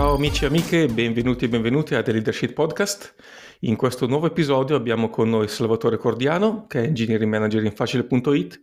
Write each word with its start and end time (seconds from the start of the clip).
Ciao 0.00 0.14
amici 0.14 0.44
e 0.44 0.46
amiche, 0.46 0.86
benvenuti 0.86 1.44
e 1.44 1.48
benvenuti 1.50 1.94
a 1.94 2.00
The 2.00 2.12
Leadership 2.12 2.54
Podcast. 2.54 3.14
In 3.60 3.76
questo 3.76 4.06
nuovo 4.06 4.28
episodio 4.28 4.74
abbiamo 4.74 5.10
con 5.10 5.28
noi 5.28 5.46
Salvatore 5.46 5.98
Cordiano, 5.98 6.66
che 6.66 6.80
è 6.80 6.86
Engineering 6.86 7.30
Manager 7.30 7.62
in 7.62 7.72
Facile.it, 7.72 8.62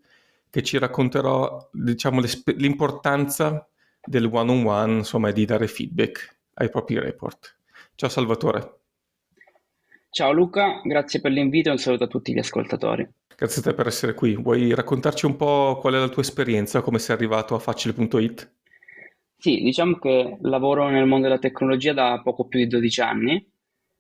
che 0.50 0.64
ci 0.64 0.80
racconterà 0.80 1.48
diciamo, 1.72 2.24
l'importanza 2.56 3.70
del 4.04 4.26
one-on-one, 4.26 4.94
insomma, 4.94 5.30
di 5.30 5.46
dare 5.46 5.68
feedback 5.68 6.40
ai 6.56 6.72
propri 6.72 6.98
report. 6.98 7.60
Ciao 7.94 8.10
Salvatore. 8.10 8.80
Ciao 10.10 10.32
Luca, 10.32 10.82
grazie 10.84 11.22
per 11.22 11.30
l'invito 11.30 11.70
e 11.70 11.74
un 11.74 11.78
saluto 11.78 12.06
a 12.06 12.08
tutti 12.08 12.34
gli 12.34 12.40
ascoltatori. 12.40 13.08
Grazie 13.36 13.62
a 13.62 13.64
te 13.66 13.74
per 13.76 13.86
essere 13.86 14.16
qui. 14.16 14.36
Vuoi 14.36 14.74
raccontarci 14.74 15.28
un 15.28 15.36
po' 15.36 15.78
qual 15.80 15.94
è 15.94 16.00
la 16.00 16.10
tua 16.10 16.24
esperienza, 16.24 16.82
come 16.82 16.98
sei 16.98 17.16
arrivato 17.16 17.54
a 17.54 17.60
Facile.it? 17.60 18.56
Sì, 19.40 19.62
diciamo 19.62 19.98
che 20.00 20.38
lavoro 20.42 20.90
nel 20.90 21.06
mondo 21.06 21.28
della 21.28 21.40
tecnologia 21.40 21.94
da 21.94 22.20
poco 22.24 22.48
più 22.48 22.60
di 22.60 22.68
12 22.68 23.02
anni 23.02 23.46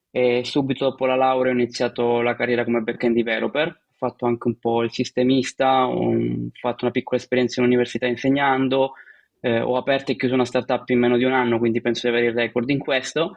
e 0.10 0.42
subito 0.44 0.86
dopo 0.86 1.06
la 1.06 1.16
laurea 1.16 1.52
ho 1.52 1.56
iniziato 1.56 2.22
la 2.22 2.36
carriera 2.36 2.64
come 2.64 2.82
back-end 2.82 3.16
developer, 3.16 3.68
ho 3.68 3.94
fatto 3.96 4.26
anche 4.26 4.48
un 4.48 4.58
po' 4.58 4.82
il 4.84 4.92
sistemista, 4.92 5.88
ho 5.88 6.12
fatto 6.54 6.86
una 6.86 6.92
piccola 6.92 7.20
esperienza 7.22 7.62
in 7.62 7.68
università 7.68 8.08
insegnando, 8.08 8.94
eh, 9.42 9.60
ho 9.62 9.78
aperto 9.78 10.12
e 10.12 10.16
chiuso 10.16 10.34
una 10.34 10.46
startup 10.46 10.90
in 10.90 11.00
meno 11.00 11.18
di 11.18 11.24
un 11.24 11.34
anno, 11.34 11.60
quindi 11.60 11.82
penso 11.82 12.08
di 12.08 12.14
avere 12.16 12.32
il 12.32 12.36
record 12.36 12.70
in 12.72 12.80
questo. 12.80 13.34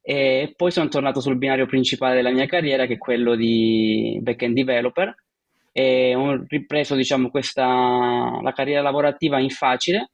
E 0.00 0.54
poi 0.56 0.70
sono 0.70 0.88
tornato 0.88 1.20
sul 1.20 1.36
binario 1.36 1.66
principale 1.66 2.14
della 2.14 2.30
mia 2.30 2.46
carriera, 2.46 2.86
che 2.86 2.94
è 2.94 2.98
quello 2.98 3.34
di 3.34 4.18
back-end 4.22 4.54
developer, 4.54 5.14
e 5.72 6.14
ho 6.14 6.44
ripreso, 6.48 6.94
diciamo, 6.94 7.28
questa, 7.30 8.40
la 8.40 8.52
carriera 8.54 8.80
lavorativa 8.82 9.38
in 9.40 9.50
facile, 9.50 10.10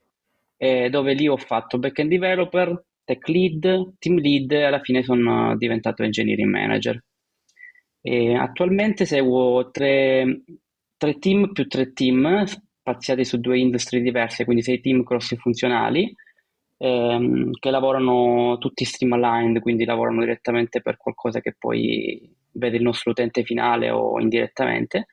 eh, 0.62 0.88
dove 0.90 1.12
lì 1.14 1.26
ho 1.26 1.36
fatto 1.36 1.76
back-end 1.76 2.08
developer, 2.08 2.84
tech 3.02 3.26
lead, 3.26 3.94
team 3.98 4.18
lead 4.20 4.52
e 4.52 4.62
alla 4.62 4.78
fine 4.78 5.02
sono 5.02 5.56
diventato 5.56 6.04
engineering 6.04 6.48
manager. 6.48 7.02
E 8.00 8.34
attualmente 8.36 9.04
seguo 9.04 9.72
tre, 9.72 10.42
tre 10.96 11.18
team 11.18 11.50
più 11.50 11.66
tre 11.66 11.92
team 11.92 12.44
spaziati 12.44 13.24
su 13.24 13.40
due 13.40 13.58
industrie 13.58 14.00
diverse, 14.02 14.44
quindi 14.44 14.62
sei 14.62 14.80
team 14.80 15.02
cross-funzionali 15.02 16.14
ehm, 16.76 17.50
che 17.58 17.70
lavorano 17.70 18.56
tutti 18.58 18.84
streamlined, 18.84 19.60
quindi 19.60 19.84
lavorano 19.84 20.20
direttamente 20.20 20.80
per 20.80 20.96
qualcosa 20.96 21.40
che 21.40 21.56
poi 21.58 22.32
vede 22.52 22.76
il 22.76 22.82
nostro 22.84 23.10
utente 23.10 23.42
finale 23.42 23.90
o 23.90 24.20
indirettamente. 24.20 25.06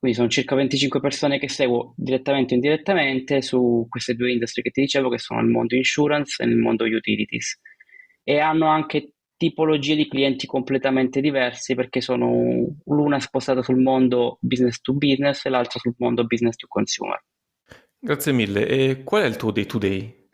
Quindi 0.00 0.16
sono 0.16 0.30
circa 0.30 0.54
25 0.54 0.98
persone 0.98 1.38
che 1.38 1.50
seguo 1.50 1.92
direttamente 1.94 2.54
o 2.54 2.56
indirettamente 2.56 3.42
su 3.42 3.86
queste 3.86 4.14
due 4.14 4.32
industrie 4.32 4.64
che 4.64 4.70
ti 4.70 4.80
dicevo, 4.80 5.10
che 5.10 5.18
sono 5.18 5.40
il 5.40 5.48
mondo 5.48 5.76
insurance 5.76 6.42
e 6.42 6.46
il 6.46 6.56
mondo 6.56 6.84
utilities. 6.84 7.60
E 8.24 8.38
hanno 8.38 8.66
anche 8.66 9.12
tipologie 9.36 9.96
di 9.96 10.08
clienti 10.08 10.46
completamente 10.46 11.20
diversi 11.20 11.74
perché 11.74 12.00
sono 12.00 12.66
l'una 12.86 13.20
spostata 13.20 13.62
sul 13.62 13.76
mondo 13.76 14.38
business 14.40 14.80
to 14.80 14.94
business 14.94 15.44
e 15.44 15.50
l'altra 15.50 15.78
sul 15.78 15.94
mondo 15.98 16.24
business 16.24 16.56
to 16.56 16.66
consumer. 16.66 17.22
Grazie 17.98 18.32
mille. 18.32 18.66
E 18.66 19.02
qual 19.04 19.24
è 19.24 19.26
il 19.26 19.36
tuo 19.36 19.50
day 19.50 19.66
to 19.66 19.76
day? 19.76 20.28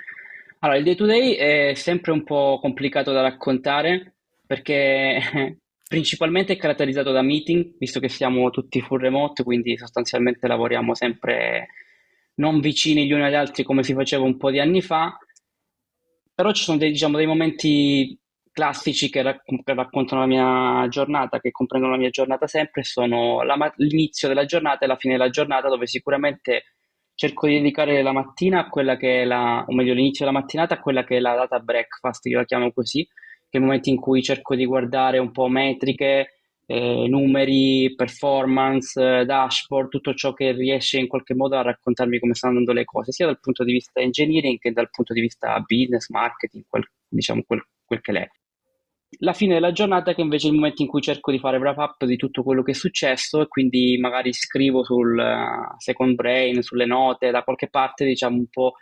Allora, 0.61 0.79
il 0.79 0.85
day 0.85 0.95
to 0.95 1.07
day 1.07 1.35
è 1.35 1.75
sempre 1.75 2.13
un 2.13 2.23
po' 2.23 2.61
complicato 2.61 3.11
da 3.11 3.21
raccontare 3.21 4.15
perché 4.47 5.59
Principalmente 5.89 6.55
è 6.55 6.57
caratterizzato 6.57 7.13
da 7.13 7.23
meeting, 7.23 7.77
visto 7.79 8.01
che 8.01 8.09
siamo 8.09 8.51
tutti 8.51 8.81
full 8.81 8.99
remote, 8.99 9.45
quindi 9.45 9.79
sostanzialmente 9.79 10.49
lavoriamo 10.49 10.95
sempre 10.95 11.69
non 12.37 12.61
vicini 12.61 13.07
gli 13.07 13.13
uni 13.13 13.25
agli 13.25 13.35
altri 13.35 13.63
come 13.63 13.83
si 13.83 13.95
faceva 13.95 14.25
un 14.25 14.37
po' 14.37 14.51
di 14.51 14.59
anni 14.59 14.83
fa, 14.83 15.17
però 16.35 16.53
ci 16.53 16.65
sono 16.65 16.77
dei, 16.79 16.91
diciamo, 16.91 17.17
dei 17.17 17.27
momenti 17.27 18.19
classici 18.51 19.11
che, 19.11 19.23
rac- 19.23 19.43
che, 19.45 19.75
raccontano 19.75 20.23
la 20.23 20.27
mia 20.27 20.89
giornata, 20.89 21.41
che 21.41 21.51
comprendono 21.51 21.93
la 21.93 21.99
mia 21.99 22.11
giornata 22.11 22.47
sempre, 22.47 22.83
sono 22.83 23.43
la, 23.43 23.73
l'inizio 23.77 24.29
della 24.29 24.45
giornata 24.45 24.85
e 24.85 24.89
la 24.89 24.97
fine 24.97 25.17
della 25.17 25.31
giornata, 25.31 25.69
dove 25.69 25.87
sicuramente 25.87 26.65
cerco 27.15 27.47
di 27.47 27.55
dedicare 27.55 28.03
la 28.03 28.13
mattina 28.13 28.61
a 28.61 28.69
quella 28.69 28.97
che 28.97 29.23
è 29.23 29.25
la, 29.25 29.65
o 29.67 29.75
meglio 29.75 29.95
l'inizio 29.95 30.25
della 30.27 30.39
mattinata 30.39 30.75
a 30.75 30.81
quella 30.81 31.05
che 31.05 31.17
è 31.17 31.21
la 31.21 31.35
data 31.35 31.59
breakfast, 31.61 32.27
io 32.27 32.39
la 32.39 32.45
chiamo 32.45 32.73
così, 32.73 33.07
che 33.57 33.63
momenti 33.63 33.91
in 33.91 33.97
cui 33.97 34.23
cerco 34.23 34.55
di 34.55 34.67
guardare 34.67 35.19
un 35.19 35.33
po' 35.33 35.49
metriche, 35.49 36.41
eh, 36.67 37.07
numeri, 37.09 37.95
performance, 37.95 39.25
dashboard, 39.25 39.89
tutto 39.89 40.15
ciò 40.15 40.33
che 40.33 40.53
riesce 40.53 40.99
in 40.99 41.07
qualche 41.07 41.35
modo 41.35 41.57
a 41.57 41.63
raccontarmi 41.63 42.19
come 42.19 42.35
stanno 42.35 42.59
andando 42.59 42.79
le 42.79 42.85
cose, 42.85 43.13
sia 43.13 43.27
dal 43.27 43.41
punto 43.41 43.65
di 43.65 43.73
vista 43.73 44.01
engineering 44.01 44.59
che 44.59 44.73
dal 44.73 44.91
punto 44.91 45.13
di 45.13 45.21
vista 45.21 45.59
business, 45.61 46.09
marketing, 46.09 46.65
quel, 46.69 46.85
diciamo 47.09 47.43
quel, 47.47 47.67
quel 47.85 48.01
che 48.01 48.13
l'è. 48.13 48.29
La 49.21 49.33
fine 49.33 49.55
della 49.55 49.73
giornata 49.73 50.15
che 50.15 50.21
invece 50.21 50.49
è 50.49 50.51
il 50.51 50.57
momento 50.57 50.83
in 50.83 50.89
cui 50.89 51.01
cerco 51.01 51.31
di 51.31 51.39
fare 51.39 51.59
wrap 51.59 51.79
up 51.79 52.05
di 52.05 52.17
tutto 52.17 52.43
quello 52.43 52.63
che 52.63 52.73
è 52.73 52.75
successo 52.75 53.41
e 53.41 53.47
quindi 53.47 53.97
magari 53.99 54.33
scrivo 54.33 54.85
sul 54.85 55.17
uh, 55.17 55.75
second 55.79 56.17
brain, 56.17 56.61
sulle 56.61 56.87
note, 56.87 57.31
da 57.31 57.43
qualche 57.43 57.69
parte 57.69 58.05
diciamo 58.05 58.37
un 58.37 58.49
po' 58.49 58.75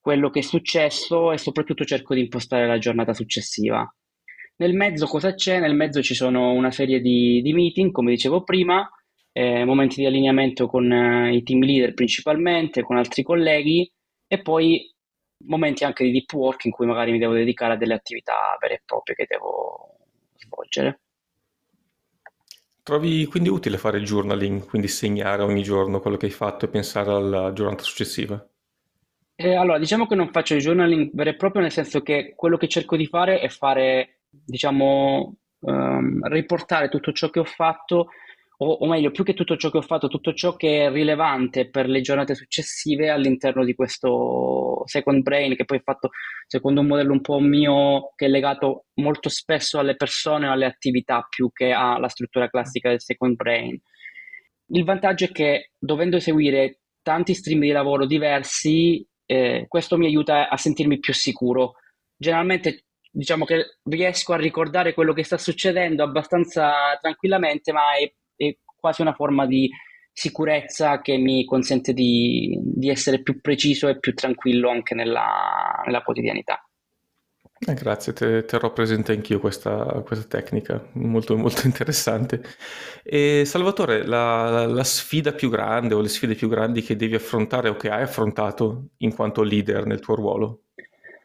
quello 0.00 0.30
che 0.30 0.40
è 0.40 0.42
successo 0.42 1.30
e 1.30 1.38
soprattutto 1.38 1.84
cerco 1.84 2.12
di 2.12 2.20
impostare 2.20 2.66
la 2.66 2.78
giornata 2.78 3.14
successiva. 3.14 3.88
Nel 4.62 4.74
mezzo 4.74 5.06
cosa 5.06 5.34
c'è? 5.34 5.58
Nel 5.58 5.74
mezzo 5.74 6.00
ci 6.02 6.14
sono 6.14 6.52
una 6.52 6.70
serie 6.70 7.00
di, 7.00 7.42
di 7.42 7.52
meeting, 7.52 7.90
come 7.90 8.12
dicevo 8.12 8.44
prima, 8.44 8.88
eh, 9.32 9.64
momenti 9.64 9.96
di 9.96 10.06
allineamento 10.06 10.68
con 10.68 10.88
eh, 10.92 11.34
i 11.34 11.42
team 11.42 11.62
leader 11.62 11.94
principalmente, 11.94 12.82
con 12.82 12.96
altri 12.96 13.24
colleghi 13.24 13.92
e 14.28 14.40
poi 14.40 14.88
momenti 15.46 15.82
anche 15.82 16.04
di 16.04 16.12
deep 16.12 16.32
work 16.34 16.66
in 16.66 16.70
cui 16.70 16.86
magari 16.86 17.10
mi 17.10 17.18
devo 17.18 17.32
dedicare 17.32 17.72
a 17.72 17.76
delle 17.76 17.94
attività 17.94 18.56
vere 18.60 18.74
e 18.74 18.82
proprie 18.84 19.16
che 19.16 19.26
devo 19.28 19.96
svolgere. 20.36 21.00
Trovi 22.84 23.26
quindi 23.26 23.48
utile 23.48 23.78
fare 23.78 23.98
il 23.98 24.04
journaling, 24.04 24.64
quindi 24.64 24.86
segnare 24.86 25.42
ogni 25.42 25.64
giorno 25.64 25.98
quello 25.98 26.16
che 26.16 26.26
hai 26.26 26.32
fatto 26.32 26.66
e 26.66 26.68
pensare 26.68 27.10
alla 27.10 27.52
giornata 27.52 27.82
successiva? 27.82 28.48
Eh, 29.34 29.54
allora, 29.56 29.80
diciamo 29.80 30.06
che 30.06 30.14
non 30.14 30.30
faccio 30.30 30.54
il 30.54 30.60
journaling 30.60 31.10
vero 31.14 31.30
e 31.30 31.34
proprio, 31.34 31.62
nel 31.62 31.72
senso 31.72 32.00
che 32.02 32.34
quello 32.36 32.56
che 32.56 32.68
cerco 32.68 32.96
di 32.96 33.06
fare 33.06 33.40
è 33.40 33.48
fare, 33.48 34.21
diciamo, 34.32 35.36
ehm, 35.60 36.26
riportare 36.28 36.88
tutto 36.88 37.12
ciò 37.12 37.28
che 37.30 37.40
ho 37.40 37.44
fatto, 37.44 38.08
o, 38.58 38.72
o 38.72 38.86
meglio, 38.86 39.10
più 39.10 39.24
che 39.24 39.34
tutto 39.34 39.56
ciò 39.56 39.70
che 39.70 39.78
ho 39.78 39.82
fatto, 39.82 40.08
tutto 40.08 40.32
ciò 40.34 40.56
che 40.56 40.86
è 40.86 40.90
rilevante 40.90 41.68
per 41.68 41.88
le 41.88 42.00
giornate 42.00 42.34
successive 42.34 43.10
all'interno 43.10 43.64
di 43.64 43.74
questo 43.74 44.82
second 44.86 45.22
brain, 45.22 45.56
che 45.56 45.64
poi 45.64 45.78
è 45.78 45.82
fatto 45.82 46.10
secondo 46.46 46.80
un 46.80 46.86
modello 46.86 47.12
un 47.12 47.20
po' 47.20 47.40
mio, 47.40 48.12
che 48.16 48.26
è 48.26 48.28
legato 48.28 48.86
molto 48.94 49.28
spesso 49.28 49.78
alle 49.78 49.96
persone 49.96 50.48
o 50.48 50.52
alle 50.52 50.66
attività 50.66 51.26
più 51.28 51.50
che 51.52 51.72
alla 51.72 52.08
struttura 52.08 52.48
classica 52.48 52.88
del 52.88 53.00
second 53.00 53.36
brain. 53.36 53.78
Il 54.68 54.84
vantaggio 54.84 55.24
è 55.26 55.32
che 55.32 55.72
dovendo 55.78 56.16
eseguire 56.16 56.80
tanti 57.02 57.34
stream 57.34 57.60
di 57.60 57.70
lavoro 57.70 58.06
diversi, 58.06 59.06
eh, 59.26 59.66
questo 59.68 59.98
mi 59.98 60.06
aiuta 60.06 60.48
a 60.48 60.56
sentirmi 60.56 60.98
più 60.98 61.12
sicuro. 61.12 61.74
Generalmente 62.16 62.84
diciamo 63.12 63.44
che 63.44 63.78
riesco 63.84 64.32
a 64.32 64.36
ricordare 64.36 64.94
quello 64.94 65.12
che 65.12 65.22
sta 65.22 65.36
succedendo 65.36 66.02
abbastanza 66.02 66.98
tranquillamente, 67.00 67.70
ma 67.70 67.94
è, 67.94 68.10
è 68.36 68.56
quasi 68.74 69.02
una 69.02 69.12
forma 69.12 69.46
di 69.46 69.70
sicurezza 70.12 71.00
che 71.00 71.16
mi 71.16 71.44
consente 71.44 71.92
di, 71.92 72.58
di, 72.60 72.88
essere 72.88 73.22
più 73.22 73.40
preciso 73.40 73.88
e 73.88 73.98
più 73.98 74.14
tranquillo 74.14 74.68
anche 74.68 74.94
nella, 74.94 75.82
nella 75.86 76.02
quotidianità. 76.02 76.62
Eh, 77.64 77.74
grazie, 77.74 78.12
te, 78.12 78.44
terrò 78.44 78.72
presente 78.72 79.12
anch'io 79.12 79.38
questa, 79.38 80.02
questa 80.04 80.26
tecnica, 80.26 80.84
molto, 80.94 81.36
molto 81.36 81.64
interessante. 81.66 82.42
E 83.04 83.44
Salvatore, 83.46 84.04
la, 84.04 84.66
la 84.66 84.84
sfida 84.84 85.32
più 85.32 85.48
grande 85.48 85.94
o 85.94 86.00
le 86.00 86.08
sfide 86.08 86.34
più 86.34 86.48
grandi 86.48 86.82
che 86.82 86.96
devi 86.96 87.14
affrontare 87.14 87.68
o 87.68 87.76
che 87.76 87.88
hai 87.88 88.02
affrontato 88.02 88.88
in 88.98 89.14
quanto 89.14 89.42
leader 89.42 89.86
nel 89.86 90.00
tuo 90.00 90.16
ruolo? 90.16 90.62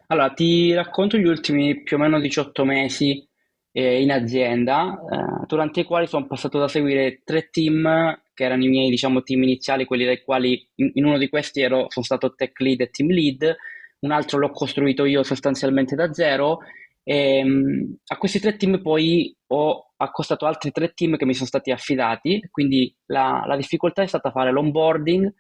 Allora, 0.10 0.30
ti 0.32 0.74
racconto 0.74 1.18
gli 1.18 1.26
ultimi 1.26 1.84
più 1.84 1.98
o 1.98 2.00
meno 2.00 2.20
18 2.20 2.64
mesi 2.64 3.28
eh, 3.74 4.02
in 4.02 4.10
azienda, 4.12 4.98
eh, 5.12 5.46
durante 5.48 5.82
i 5.82 5.84
quali 5.84 6.08
sono 6.08 6.28
passato 6.28 6.58
da 6.60 6.70
seguire 6.70 7.22
tre 7.26 7.50
team 7.50 8.22
che 8.34 8.44
erano 8.46 8.64
i 8.64 8.70
miei, 8.70 8.90
diciamo, 8.90 9.22
team 9.22 9.44
iniziali, 9.44 9.84
quelli 9.84 10.06
dai 10.06 10.22
quali 10.22 10.66
in, 10.76 10.92
in 10.94 11.06
uno 11.06 11.18
di 11.18 11.28
questi 11.28 11.60
ero, 11.62 11.88
sono 11.90 12.06
stato 12.06 12.34
tech 12.36 12.58
lead 12.62 12.80
e 12.82 12.90
team 12.90 13.10
lead, 13.10 13.56
un 14.00 14.12
altro 14.12 14.38
l'ho 14.40 14.52
costruito 14.52 15.04
io 15.04 15.24
sostanzialmente 15.24 15.96
da 15.96 16.14
zero. 16.14 16.60
E, 17.04 17.44
um, 17.44 17.98
a 18.08 18.18
questi 18.18 18.40
tre 18.40 18.56
team 18.56 18.82
poi 18.82 19.36
ho 19.48 19.94
accostato 19.98 20.46
altri 20.46 20.72
tre 20.72 20.94
team 20.94 21.18
che 21.18 21.26
mi 21.26 21.34
sono 21.34 21.48
stati 21.48 21.72
affidati, 21.72 22.48
quindi 22.50 22.96
la, 23.08 23.44
la 23.46 23.58
difficoltà 23.58 24.04
è 24.04 24.08
stata 24.08 24.32
fare 24.32 24.52
l'onboarding 24.52 25.34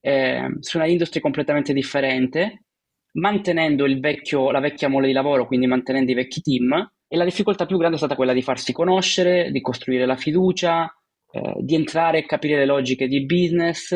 eh, 0.00 0.56
su 0.60 0.78
una 0.78 0.86
industria 0.86 1.22
completamente 1.22 1.72
differente, 1.72 2.64
mantenendo 3.12 3.86
vecchio, 3.98 4.50
la 4.50 4.60
vecchia 4.60 4.88
mole 4.88 5.06
di 5.06 5.12
lavoro, 5.12 5.46
quindi 5.46 5.66
mantenendo 5.66 6.10
i 6.10 6.14
vecchi 6.14 6.40
team, 6.40 6.92
e 7.08 7.16
la 7.16 7.24
difficoltà 7.24 7.66
più 7.66 7.76
grande 7.76 7.96
è 7.96 7.98
stata 7.98 8.14
quella 8.14 8.32
di 8.32 8.42
farsi 8.42 8.72
conoscere, 8.72 9.50
di 9.50 9.60
costruire 9.60 10.06
la 10.06 10.16
fiducia, 10.16 10.92
eh, 11.32 11.54
di 11.58 11.74
entrare 11.74 12.18
e 12.18 12.26
capire 12.26 12.56
le 12.56 12.66
logiche 12.66 13.08
di 13.08 13.24
business, 13.24 13.94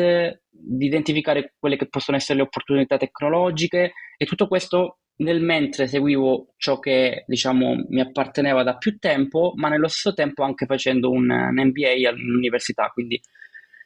di 0.49 0.85
identificare 0.85 1.53
quelle 1.57 1.77
che 1.77 1.87
possono 1.87 2.17
essere 2.17 2.39
le 2.39 2.43
opportunità 2.43 2.97
tecnologiche 2.97 3.93
e 4.17 4.25
tutto 4.25 4.47
questo 4.47 4.99
nel 5.17 5.41
mentre 5.41 5.87
seguivo 5.87 6.55
ciò 6.57 6.79
che 6.79 7.23
diciamo 7.25 7.85
mi 7.87 8.01
apparteneva 8.01 8.63
da 8.63 8.75
più 8.75 8.97
tempo, 8.97 9.53
ma 9.55 9.69
nello 9.69 9.87
stesso 9.87 10.13
tempo 10.13 10.43
anche 10.43 10.65
facendo 10.65 11.09
un, 11.09 11.29
un 11.29 11.53
MBA 11.53 12.09
all'università, 12.09 12.89
quindi 12.93 13.21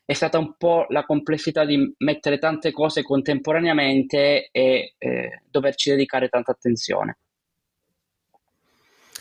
è 0.10 0.14
stata 0.14 0.40
un 0.40 0.56
po' 0.58 0.88
la 0.90 1.06
complessità 1.06 1.66
di 1.66 1.94
mettere 2.00 2.40
tante 2.40 2.72
cose 2.72 3.04
contemporaneamente 3.04 4.50
e 4.52 4.96
eh, 4.98 5.42
doverci 5.48 5.92
dedicare 5.92 6.30
tanta 6.30 6.52
attenzione. 6.52 7.20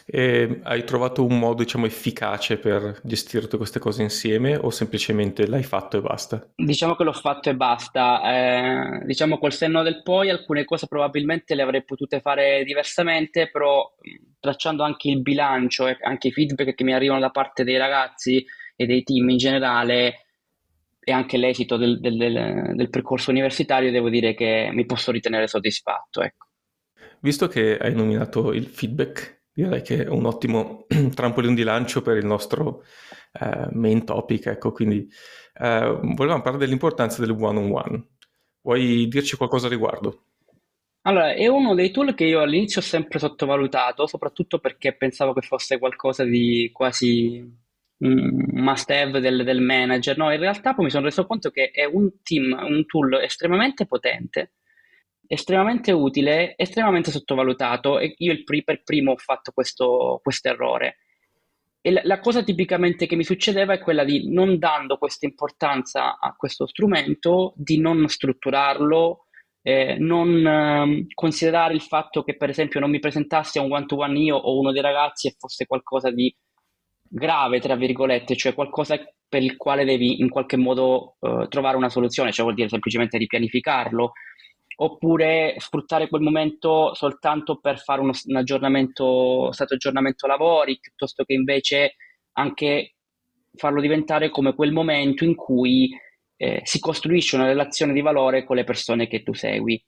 E 0.06 0.61
hai 0.62 0.85
trovato 0.85 1.26
un 1.26 1.38
modo, 1.38 1.62
diciamo, 1.62 1.85
efficace 1.85 2.56
per 2.56 3.02
gestire 3.02 3.43
tutte 3.43 3.58
queste 3.58 3.79
cose 3.79 4.00
insieme 4.00 4.56
o 4.56 4.70
semplicemente 4.70 5.46
l'hai 5.46 5.62
fatto 5.62 5.99
e 5.99 6.00
basta? 6.00 6.49
Diciamo 6.56 6.94
che 6.94 7.05
l'ho 7.05 7.12
fatto 7.12 7.50
e 7.50 7.55
basta. 7.55 8.23
Eh, 8.23 9.05
diciamo 9.05 9.37
col 9.37 9.52
senno 9.52 9.82
del 9.82 10.02
poi 10.02 10.31
alcune 10.31 10.64
cose 10.64 10.87
probabilmente 10.87 11.55
le 11.55 11.61
avrei 11.61 11.84
potute 11.84 12.20
fare 12.20 12.64
diversamente, 12.64 13.50
però 13.50 13.94
tracciando 14.41 14.82
anche 14.84 15.11
il 15.11 15.20
bilancio 15.20 15.87
e 15.87 15.99
anche 16.00 16.29
i 16.29 16.32
feedback 16.32 16.75
che 16.75 16.84
mi 16.84 16.94
arrivano 16.94 17.20
da 17.20 17.31
parte 17.31 17.62
dei 17.62 17.76
ragazzi 17.76 18.43
e 18.75 18.87
dei 18.87 19.02
team 19.02 19.29
in 19.29 19.37
generale 19.37 20.23
e 21.08 21.12
anche 21.12 21.38
l'esito 21.38 21.78
del, 21.78 22.00
del, 22.00 22.19
del, 22.19 22.72
del 22.75 22.90
percorso 22.90 23.31
universitario, 23.31 23.90
devo 23.90 24.10
dire 24.10 24.34
che 24.34 24.69
mi 24.75 24.84
posso 24.84 25.10
ritenere 25.10 25.49
soddisfatto. 25.49 26.20
Ecco. 26.20 26.49
Visto 27.20 27.49
che 27.49 27.78
hai 27.78 27.94
nominato 27.94 28.52
il 28.52 28.66
feedback, 28.66 29.44
direi 29.50 29.81
che 29.81 30.05
è 30.05 30.06
un 30.06 30.26
ottimo 30.26 30.84
trampolino 31.14 31.55
di 31.55 31.62
lancio 31.62 32.02
per 32.02 32.19
il 32.19 32.26
nostro 32.26 32.84
uh, 33.40 33.69
main 33.72 34.05
topic, 34.05 34.49
ecco, 34.49 34.70
quindi 34.72 35.08
uh, 35.60 36.14
volevamo 36.14 36.43
parlare 36.43 36.58
dell'importanza 36.58 37.22
del 37.25 37.31
one-on-one. 37.31 38.08
Vuoi 38.60 39.08
dirci 39.08 39.38
qualcosa 39.38 39.66
a 39.66 39.70
riguardo? 39.70 40.25
Allora, 41.06 41.32
è 41.32 41.46
uno 41.46 41.75
dei 41.75 41.90
tool 41.90 42.14
che 42.14 42.25
io 42.25 42.43
all'inizio 42.43 42.82
ho 42.82 42.84
sempre 42.84 43.19
sottovalutato, 43.19 44.06
soprattutto 44.06 44.58
perché 44.58 44.94
pensavo 44.94 45.32
che 45.32 45.40
fosse 45.40 45.78
qualcosa 45.78 46.22
di 46.22 46.69
quasi 46.70 47.66
must 47.99 48.91
have 48.91 49.21
del, 49.21 49.45
del 49.45 49.61
manager. 49.61 50.17
No, 50.17 50.33
in 50.33 50.41
realtà 50.41 50.75
poi 50.75 50.85
mi 50.85 50.91
sono 50.91 51.05
reso 51.05 51.27
conto 51.27 51.50
che 51.50 51.71
è 51.71 51.85
un 51.85 52.23
team, 52.23 52.56
un 52.61 52.87
tool 52.87 53.15
estremamente 53.23 53.87
potente 53.87 54.53
estremamente 55.31 55.93
utile, 55.93 56.55
estremamente 56.56 57.11
sottovalutato 57.11 57.99
e 57.99 58.15
io 58.17 58.43
pri- 58.45 58.65
per 58.65 58.83
primo 58.83 59.12
ho 59.12 59.17
fatto 59.17 59.53
questo 59.53 60.23
errore. 60.43 60.97
E 61.81 61.93
la, 61.93 62.00
la, 62.05 62.19
cosa 62.19 62.43
tipicamente 62.43 63.06
che 63.06 63.15
mi 63.15 63.25
succedeva 63.25 63.75
è 63.75 63.79
quella 63.79 64.05
di 64.05 64.33
non 64.33 64.59
dando 64.59 64.97
questa 64.97 65.27
importanza 65.27 66.19
a 66.19 66.35
questo 66.35 66.67
strumento, 66.67 67.53
di 67.56 67.79
non 67.79 68.09
strutturarlo, 68.09 69.27
eh, 69.62 69.97
non 69.99 70.47
eh, 70.47 71.06
considerare 71.15 71.75
il 71.75 71.83
fatto 71.83 72.23
che 72.25 72.37
per 72.37 72.49
esempio 72.49 72.81
non 72.81 72.91
mi 72.91 72.99
presentassi 72.99 73.59
a 73.59 73.62
un 73.62 73.73
one-to-one 73.73 74.19
io 74.19 74.37
o 74.37 74.59
uno 74.59 74.73
dei 74.73 74.83
ragazzi 74.83 75.29
e 75.29 75.37
fosse 75.39 75.67
qualcosa 75.67 76.11
di 76.11 76.35
grave, 77.08 77.60
tra 77.60 77.76
virgolette, 77.76 78.37
cioè 78.37 78.55
qualcosa 78.55 78.99
per 79.28 79.43
il 79.43 79.56
quale 79.56 79.84
devi 79.84 80.20
in 80.20 80.28
qualche 80.28 80.56
modo 80.56 81.16
eh, 81.20 81.46
trovare 81.49 81.76
una 81.76 81.90
soluzione, 81.90 82.32
cioè 82.32 82.44
vuol 82.44 82.56
dire 82.56 82.69
semplicemente 82.69 83.19
ripianificarlo 83.19 84.12
oppure 84.81 85.56
sfruttare 85.58 86.08
quel 86.08 86.22
momento 86.22 86.94
soltanto 86.94 87.58
per 87.58 87.78
fare 87.78 88.00
uno, 88.00 88.12
un 88.26 88.37
aggiornamento, 88.37 89.50
stato 89.52 89.75
aggiornamento 89.75 90.26
lavori, 90.26 90.78
piuttosto 90.81 91.25
che 91.25 91.32
invece 91.32 91.96
anche 92.32 92.94
farlo 93.55 93.81
diventare 93.81 94.31
come 94.31 94.55
quel 94.55 94.72
momento 94.72 95.25
in 95.25 95.34
cui 95.34 95.90
eh, 96.37 96.60
si 96.62 96.78
costruisce 96.78 97.34
una 97.34 97.46
relazione 97.46 97.93
di 97.93 98.00
valore 98.00 98.44
con 98.44 98.55
le 98.55 98.64
persone 98.64 99.08
che 99.08 99.25
tu 99.25 99.34
segui. 99.34 99.82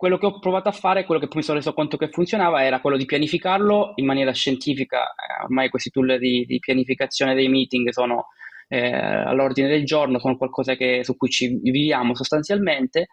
Quello 0.00 0.16
che 0.16 0.24
ho 0.24 0.38
provato 0.38 0.70
a 0.70 0.72
fare, 0.72 1.04
quello 1.04 1.20
che 1.20 1.26
poi 1.26 1.36
mi 1.36 1.42
sono 1.42 1.58
reso 1.58 1.74
conto 1.74 1.98
che 1.98 2.08
funzionava, 2.08 2.64
era 2.64 2.80
quello 2.80 2.96
di 2.96 3.04
pianificarlo 3.04 3.92
in 3.96 4.06
maniera 4.06 4.32
scientifica. 4.32 5.10
Eh, 5.10 5.42
ormai 5.44 5.68
questi 5.68 5.90
tool 5.90 6.18
di, 6.18 6.46
di, 6.46 6.58
pianificazione 6.58 7.34
dei 7.34 7.50
meeting 7.50 7.90
sono 7.90 8.28
eh, 8.68 8.94
all'ordine 8.94 9.68
del 9.68 9.84
giorno, 9.84 10.18
sono 10.18 10.38
qualcosa 10.38 10.74
che, 10.74 11.04
su 11.04 11.18
cui 11.18 11.28
ci 11.28 11.60
viviamo 11.60 12.14
sostanzialmente 12.14 13.08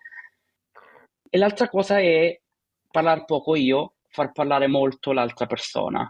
e 1.30 1.38
l'altra 1.38 1.68
cosa 1.68 2.00
è 2.00 2.40
parlare 2.90 3.26
poco 3.26 3.58
io, 3.58 3.96
far 4.08 4.32
parlare 4.32 4.68
molto 4.68 5.12
l'altra 5.12 5.46
persona. 5.46 6.10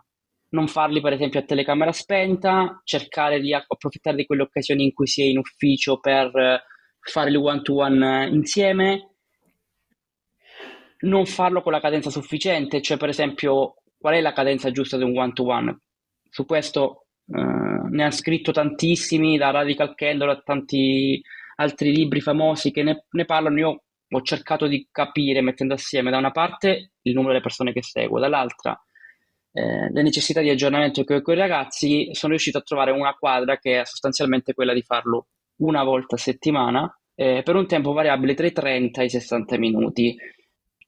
Non 0.50 0.68
farli, 0.68 1.02
per 1.02 1.14
esempio, 1.14 1.40
a 1.40 1.44
telecamera 1.44 1.92
spenta, 1.92 2.80
cercare 2.84 3.40
di 3.40 3.52
approfittare 3.52 4.16
di 4.16 4.28
quelle 4.28 4.44
occasioni 4.44 4.84
in 4.84 4.94
cui 4.94 5.08
si 5.08 5.24
è 5.24 5.26
in 5.26 5.40
ufficio 5.40 6.00
per 6.00 6.62
fare 7.00 7.32
il 7.32 7.38
one-to-one 7.38 8.28
insieme. 8.28 9.17
Non 11.00 11.26
farlo 11.26 11.62
con 11.62 11.72
la 11.72 11.80
cadenza 11.80 12.10
sufficiente, 12.10 12.82
cioè, 12.82 12.98
per 12.98 13.10
esempio, 13.10 13.76
qual 13.98 14.16
è 14.16 14.22
la 14.22 14.34
cadenza 14.34 14.72
giusta 14.72 14.98
di 14.98 15.04
un 15.04 15.18
one-to-one? 15.18 15.80
Su 16.30 16.46
questo 16.46 17.06
eh, 17.28 17.40
ne 17.40 18.02
hanno 18.02 18.12
scritto 18.12 18.52
tantissimi, 18.52 19.38
da 19.38 19.52
Radical 19.52 19.96
Candle 19.96 20.32
a 20.32 20.42
tanti 20.44 21.22
altri 21.58 21.94
libri 21.94 22.22
famosi 22.22 22.72
che 22.72 22.84
ne, 22.84 23.06
ne 23.10 23.26
parlano. 23.26 23.60
Io 23.60 23.84
ho 24.10 24.22
cercato 24.22 24.68
di 24.68 24.88
capire 24.92 25.42
mettendo 25.42 25.74
assieme 25.74 26.12
da 26.12 26.18
una 26.18 26.32
parte 26.32 26.92
il 27.02 27.14
numero 27.14 27.32
delle 27.32 27.44
persone 27.44 27.74
che 27.74 27.84
seguo, 27.84 28.20
dall'altra 28.20 28.80
eh, 29.58 29.92
le 29.92 30.02
necessità 30.04 30.42
di 30.42 30.50
aggiornamento 30.50 31.04
che 31.04 31.16
ho 31.16 31.22
con 31.22 31.34
i 31.34 31.40
ragazzi, 31.40 32.10
sono 32.12 32.34
riuscito 32.34 32.60
a 32.60 32.62
trovare 32.62 32.92
una 32.92 33.16
quadra 33.16 33.58
che 33.58 33.82
è 33.82 33.86
sostanzialmente 33.86 34.54
quella 34.54 34.72
di 34.72 34.84
farlo 34.84 35.30
una 35.62 35.84
volta 35.84 36.16
a 36.16 36.20
settimana 36.20 36.96
eh, 37.16 37.42
per 37.44 37.56
un 37.56 37.66
tempo 37.66 37.92
variabile 37.92 38.36
tra 38.36 38.46
i 38.46 38.52
30 38.52 39.02
e 39.02 39.06
i 39.06 39.10
60 39.10 39.58
minuti. 39.58 40.16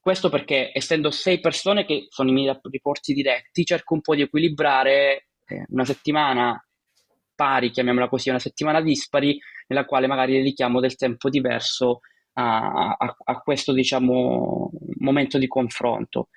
Questo 0.09 0.29
perché, 0.29 0.71
essendo 0.73 1.11
sei 1.11 1.39
persone 1.39 1.85
che 1.85 2.07
sono 2.09 2.31
i 2.31 2.33
miei 2.33 2.51
riporti 2.63 3.13
diretti, 3.13 3.63
cerco 3.63 3.93
un 3.93 4.01
po' 4.01 4.15
di 4.15 4.23
equilibrare 4.23 5.27
eh, 5.45 5.65
una 5.67 5.85
settimana 5.85 6.59
pari, 7.35 7.69
chiamiamola 7.69 8.09
così, 8.09 8.29
una 8.29 8.39
settimana 8.39 8.81
dispari, 8.81 9.39
nella 9.67 9.85
quale 9.85 10.07
magari 10.07 10.33
dedichiamo 10.33 10.79
del 10.79 10.95
tempo 10.95 11.29
diverso 11.29 11.99
a, 12.33 12.95
a, 12.97 13.17
a 13.23 13.39
questo 13.41 13.71
diciamo, 13.71 14.71
momento 14.97 15.37
di 15.37 15.45
confronto. 15.47 16.29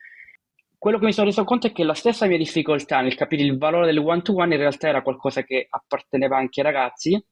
Quello 0.77 0.99
che 0.99 1.07
mi 1.07 1.13
sono 1.15 1.29
reso 1.29 1.45
conto 1.45 1.69
è 1.69 1.73
che 1.73 1.85
la 1.85 1.95
stessa 1.95 2.27
mia 2.27 2.37
difficoltà 2.37 3.01
nel 3.01 3.15
capire 3.15 3.43
il 3.43 3.57
valore 3.57 3.87
del 3.87 4.01
one-to-one 4.01 4.53
in 4.53 4.61
realtà 4.61 4.89
era 4.89 5.01
qualcosa 5.01 5.45
che 5.45 5.67
apparteneva 5.71 6.37
anche 6.37 6.61
ai 6.61 6.67
ragazzi 6.67 7.27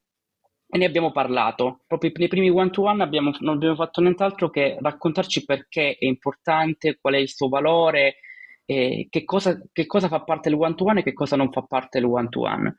e 0.70 0.79
ne 0.79 0.84
abbiamo 0.84 1.10
parlato. 1.10 1.81
Proprio 1.86 2.12
nei 2.15 2.29
primi 2.29 2.48
one-to-one 2.48 3.03
abbiamo, 3.03 3.32
non 3.41 3.56
abbiamo 3.56 3.74
fatto 3.74 4.00
nient'altro 4.00 4.50
che 4.50 4.79
raccontarci 4.81 5.44
perché 5.44 5.96
è 5.98 6.05
importante, 6.06 6.98
qual 7.00 7.15
è 7.15 7.19
il 7.19 7.29
suo 7.29 7.48
valore, 7.48 8.17
eh, 8.65 9.08
che, 9.10 9.24
cosa, 9.24 9.60
che, 9.72 9.86
cosa, 9.86 10.08
fa 10.08 10.20
parte 10.20 10.48
del 10.48 10.58
one-to-one 10.58 11.00
e 11.00 11.03
che 11.03 11.12
cosa 11.12 11.36
non 11.36 11.50
fa 11.50 11.62
parte 11.62 11.98
del 11.98 12.08
one-to-one. 12.08 12.77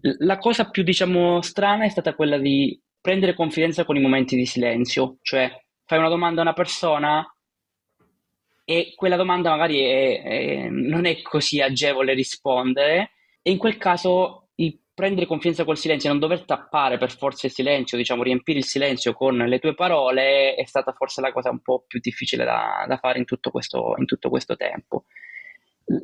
La 0.00 0.38
cosa 0.38 0.70
più, 0.70 0.82
diciamo, 0.82 1.42
strana 1.42 1.84
è 1.84 1.88
stata 1.88 2.14
quella 2.14 2.38
di 2.38 2.80
prendere 3.00 3.34
confidenza 3.34 3.84
con 3.84 3.96
i 3.96 4.00
momenti 4.00 4.34
di 4.34 4.46
silenzio, 4.46 5.18
cioè 5.22 5.50
fai 5.84 5.98
una 5.98 6.08
domanda 6.08 6.40
a 6.40 6.44
una 6.44 6.54
persona 6.54 7.26
e 8.64 8.94
quella 8.94 9.16
domanda 9.16 9.50
magari 9.50 9.80
è, 9.80 10.22
è, 10.22 10.68
non 10.70 11.04
è 11.04 11.20
così 11.20 11.60
agevole 11.60 12.14
rispondere 12.14 13.10
e 13.42 13.50
in 13.50 13.58
quel 13.58 13.76
caso 13.76 14.41
prendere 15.02 15.26
confidenza 15.26 15.64
col 15.64 15.76
silenzio 15.76 16.08
e 16.08 16.12
non 16.12 16.20
dover 16.20 16.44
tappare 16.44 16.96
per 16.96 17.10
forza 17.10 17.48
il 17.48 17.52
silenzio, 17.52 17.98
diciamo 17.98 18.22
riempire 18.22 18.58
il 18.58 18.64
silenzio 18.64 19.14
con 19.14 19.36
le 19.36 19.58
tue 19.58 19.74
parole 19.74 20.54
è 20.54 20.64
stata 20.64 20.92
forse 20.92 21.20
la 21.20 21.32
cosa 21.32 21.50
un 21.50 21.60
po' 21.60 21.82
più 21.88 21.98
difficile 21.98 22.44
da, 22.44 22.84
da 22.86 22.98
fare 22.98 23.18
in 23.18 23.24
tutto, 23.24 23.50
questo, 23.50 23.94
in 23.96 24.06
tutto 24.06 24.28
questo 24.28 24.54
tempo. 24.54 25.06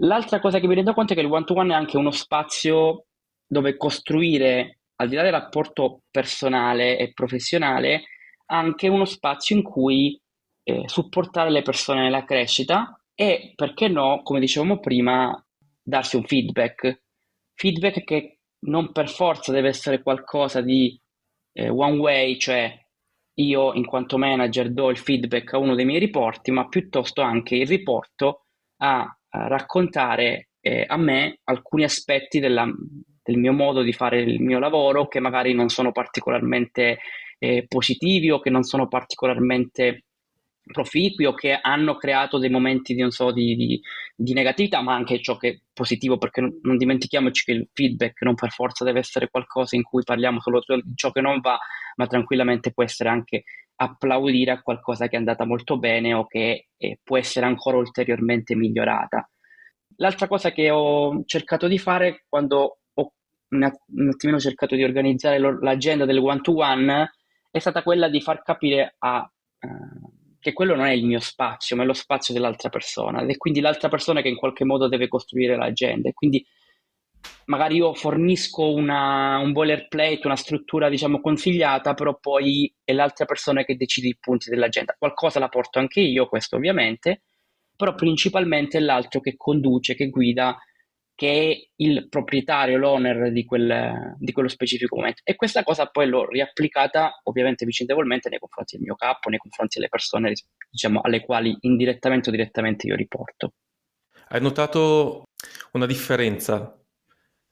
L'altra 0.01 0.41
cosa 0.41 0.59
che 0.59 0.67
mi 0.67 0.75
rendo 0.75 0.95
conto 0.95 1.13
è 1.13 1.17
che 1.17 1.23
il 1.23 1.31
one-to-one 1.31 1.73
è 1.73 1.77
anche 1.77 1.97
uno 1.97 2.11
spazio 2.11 3.05
dove 3.47 3.77
costruire 3.77 4.81
al 4.97 5.09
di 5.09 5.15
là 5.15 5.23
del 5.23 5.31
rapporto 5.31 6.03
personale 6.11 6.99
e 6.99 7.13
professionale, 7.13 8.03
anche 8.47 8.89
uno 8.89 9.05
spazio 9.05 9.55
in 9.55 9.63
cui 9.63 10.21
eh, 10.65 10.89
supportare 10.89 11.51
le 11.51 11.63
persone 11.63 12.03
nella 12.03 12.25
crescita 12.25 13.01
e, 13.15 13.53
perché 13.55 13.87
no, 13.87 14.23
come 14.25 14.41
dicevamo 14.41 14.81
prima, 14.81 15.41
darsi 15.81 16.17
un 16.17 16.25
feedback. 16.25 17.03
Feedback 17.55 18.03
che 18.03 18.38
non 18.67 18.93
per 18.93 19.09
forza 19.09 19.53
deve 19.53 19.69
essere 19.69 20.03
qualcosa 20.03 20.61
di 20.61 20.99
eh, 21.53 21.69
one 21.69 21.99
way, 21.99 22.39
cioè 22.39 22.73
io 23.35 23.73
in 23.75 23.87
quanto 23.87 24.19
manager 24.19 24.71
do 24.71 24.91
il 24.91 24.99
feedback 24.99 25.53
a 25.53 25.59
uno 25.59 25.75
dei 25.75 25.85
miei 25.85 26.01
riporti, 26.01 26.51
ma 26.51 26.69
piuttosto 26.69 27.21
anche 27.21 27.57
il 27.57 27.67
riporto 27.67 28.47
a, 28.79 29.01
a 29.01 29.47
raccontare 29.47 30.51
eh, 30.61 30.85
a 30.87 30.97
me 30.97 31.39
alcuni 31.45 31.85
aspetti 31.85 32.41
della, 32.41 32.67
del 33.23 33.37
mio 33.37 33.53
modo 33.53 33.83
di 33.83 33.93
fare 33.93 34.21
il 34.21 34.41
mio 34.41 34.59
lavoro 34.59 35.07
che 35.07 35.21
magari 35.21 35.55
non 35.55 35.69
sono 35.69 35.93
particolarmente 35.93 36.99
eh, 37.39 37.65
positivi 37.69 38.31
o 38.31 38.41
che 38.41 38.51
non 38.51 38.65
sono 38.65 38.89
particolarmente 38.89 40.07
proficui 40.71 41.25
o 41.25 41.35
che 41.35 41.59
hanno 41.61 41.97
creato 41.97 42.39
dei 42.39 42.51
momenti 42.51 42.95
di, 42.95 43.11
so, 43.11 43.33
di, 43.33 43.57
di, 43.57 43.81
di, 44.15 44.33
negatività, 44.33 44.81
ma 44.81 44.95
anche 44.95 45.21
ciò 45.21 45.37
che 45.37 45.49
è 45.49 45.59
positivo, 45.73 46.19
perché 46.19 46.41
non, 46.41 46.77
dimentichiamoci 46.77 47.45
che 47.45 47.53
il 47.53 47.69
feedback 47.73 48.23
non 48.23 48.35
per 48.35 48.51
forza 48.51 48.85
deve 48.85 49.01
essere 49.01 49.29
qualcosa 49.31 49.77
in 49.77 49.83
cui 49.83 50.03
parliamo 50.03 50.41
solo 50.41 50.63
di 50.67 50.95
ciò 50.95 51.11
che 51.11 51.21
non 51.21 51.41
va, 51.41 51.59
ma 51.97 52.07
tranquillamente 52.07 52.73
può 52.73 52.83
essere 52.83 53.09
anche 53.09 53.45
applaudire 53.77 54.51
a 54.51 54.63
qualcosa 54.63 55.09
che 55.09 55.17
è 55.17 55.19
andata 55.19 55.45
molto 55.45 55.79
bene 55.79 56.13
o 56.13 56.27
che 56.27 56.69
eh, 56.77 56.99
può 57.03 57.17
essere 57.17 57.47
ancora 57.47 57.77
ulteriormente 57.77 58.55
migliorata. 58.55 59.29
L'altra 59.97 60.29
cosa 60.29 60.53
che 60.53 60.71
ho 60.71 61.23
cercato 61.25 61.67
di 61.67 61.79
fare 61.79 62.25
quando 62.29 62.79
ho 62.93 63.13
un 63.51 63.63
attimino 63.63 64.39
cercato 64.39 64.75
di 64.77 64.85
organizzare 64.85 65.39
l'agenda 65.39 66.05
del 66.05 66.19
one-to-one 66.19 67.11
è 67.51 67.59
stata 67.59 67.83
quella 67.83 68.09
di 68.09 68.21
far 68.21 68.43
capire 68.43 68.95
a... 68.99 69.29
Uh, 69.61 70.18
che 70.49 70.55
quello 70.55 70.75
non 70.75 70.87
è 70.87 70.93
il 70.93 71.05
mio 71.05 71.21
spazio, 71.21 71.77
ma 71.77 71.83
è 71.83 71.87
lo 71.87 71.93
spazio 71.93 72.35
dell'altra 72.35 72.69
persona 72.69 73.23
ed 73.23 73.31
è 73.31 73.37
quindi 73.37 73.61
l'altra 73.61 73.89
persona 73.89 74.23
che 74.23 74.29
in 74.29 74.37
qualche 74.37 74.65
modo 74.65 74.89
deve 74.89 75.09
costruire 75.09 75.57
l'agenda 75.57 76.09
e 76.09 76.15
quindi 76.15 76.45
magari 77.47 77.77
io 77.77 77.95
fornisco 77.95 78.71
una, 78.73 79.39
un 79.39 79.53
boilerplate, 79.53 80.27
una 80.27 80.37
struttura 80.37 80.89
diciamo 80.89 81.21
consigliata, 81.21 81.95
però 81.95 82.19
poi 82.19 82.73
è 82.85 82.93
l'altra 82.93 83.25
persona 83.25 83.65
che 83.65 83.77
decide 83.77 84.09
i 84.09 84.17
punti 84.19 84.51
dell'agenda. 84.51 84.95
Qualcosa 84.99 85.39
la 85.39 85.49
porto 85.49 85.79
anche 85.79 86.01
io, 86.01 86.29
questo 86.29 86.57
ovviamente, 86.57 87.23
però 87.77 87.95
principalmente 87.95 88.79
è 88.79 88.81
l'altro 88.81 89.21
che 89.21 89.37
conduce, 89.37 89.95
che 89.95 90.09
guida 90.09 90.59
che 91.19 91.51
è 91.51 91.69
il 91.83 92.09
proprietario, 92.09 92.79
l'owner 92.79 93.33
di, 93.33 93.45
quel, 93.45 94.15
di, 94.21 94.31
quello 94.31 94.47
specifico 94.47 94.95
momento. 94.95 95.23
E 95.25 95.35
questa 95.35 95.65
cosa 95.65 95.87
poi 95.87 96.07
l'ho 96.07 96.25
riapplicata 96.25 97.23
ovviamente 97.25 97.67
vicendevolmente 97.67 98.29
nei 98.29 98.39
confronti 98.39 98.77
del 98.77 98.85
mio 98.85 98.95
capo, 98.95 99.29
nei 99.29 99.41
confronti 99.41 99.79
delle 99.79 99.89
persone 99.89 100.33
diciamo, 100.71 101.01
alle 101.01 101.25
quali 101.25 101.59
indirettamente 101.63 102.29
o 102.29 102.31
direttamente 102.31 102.87
io 102.87 102.95
riporto. 102.95 103.55
Hai 104.29 104.41
notato 104.41 105.25
una 105.73 105.87
differenza 105.87 106.81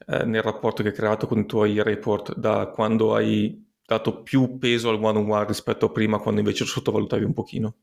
eh, 0.06 0.24
nel 0.24 0.42
rapporto 0.42 0.84
che 0.84 0.90
hai 0.90 0.94
creato 0.94 1.26
con 1.26 1.40
i 1.40 1.46
tuoi 1.46 1.82
report 1.82 2.36
da 2.36 2.68
quando 2.68 3.16
hai 3.16 3.66
dato 3.84 4.22
più 4.22 4.58
peso 4.58 4.90
al 4.90 5.02
one-on-one 5.02 5.44
rispetto 5.44 5.86
a 5.86 5.90
prima, 5.90 6.20
quando 6.20 6.38
invece 6.38 6.62
lo 6.62 6.70
sottovalutavi 6.70 7.24
un 7.24 7.32
pochino? 7.32 7.74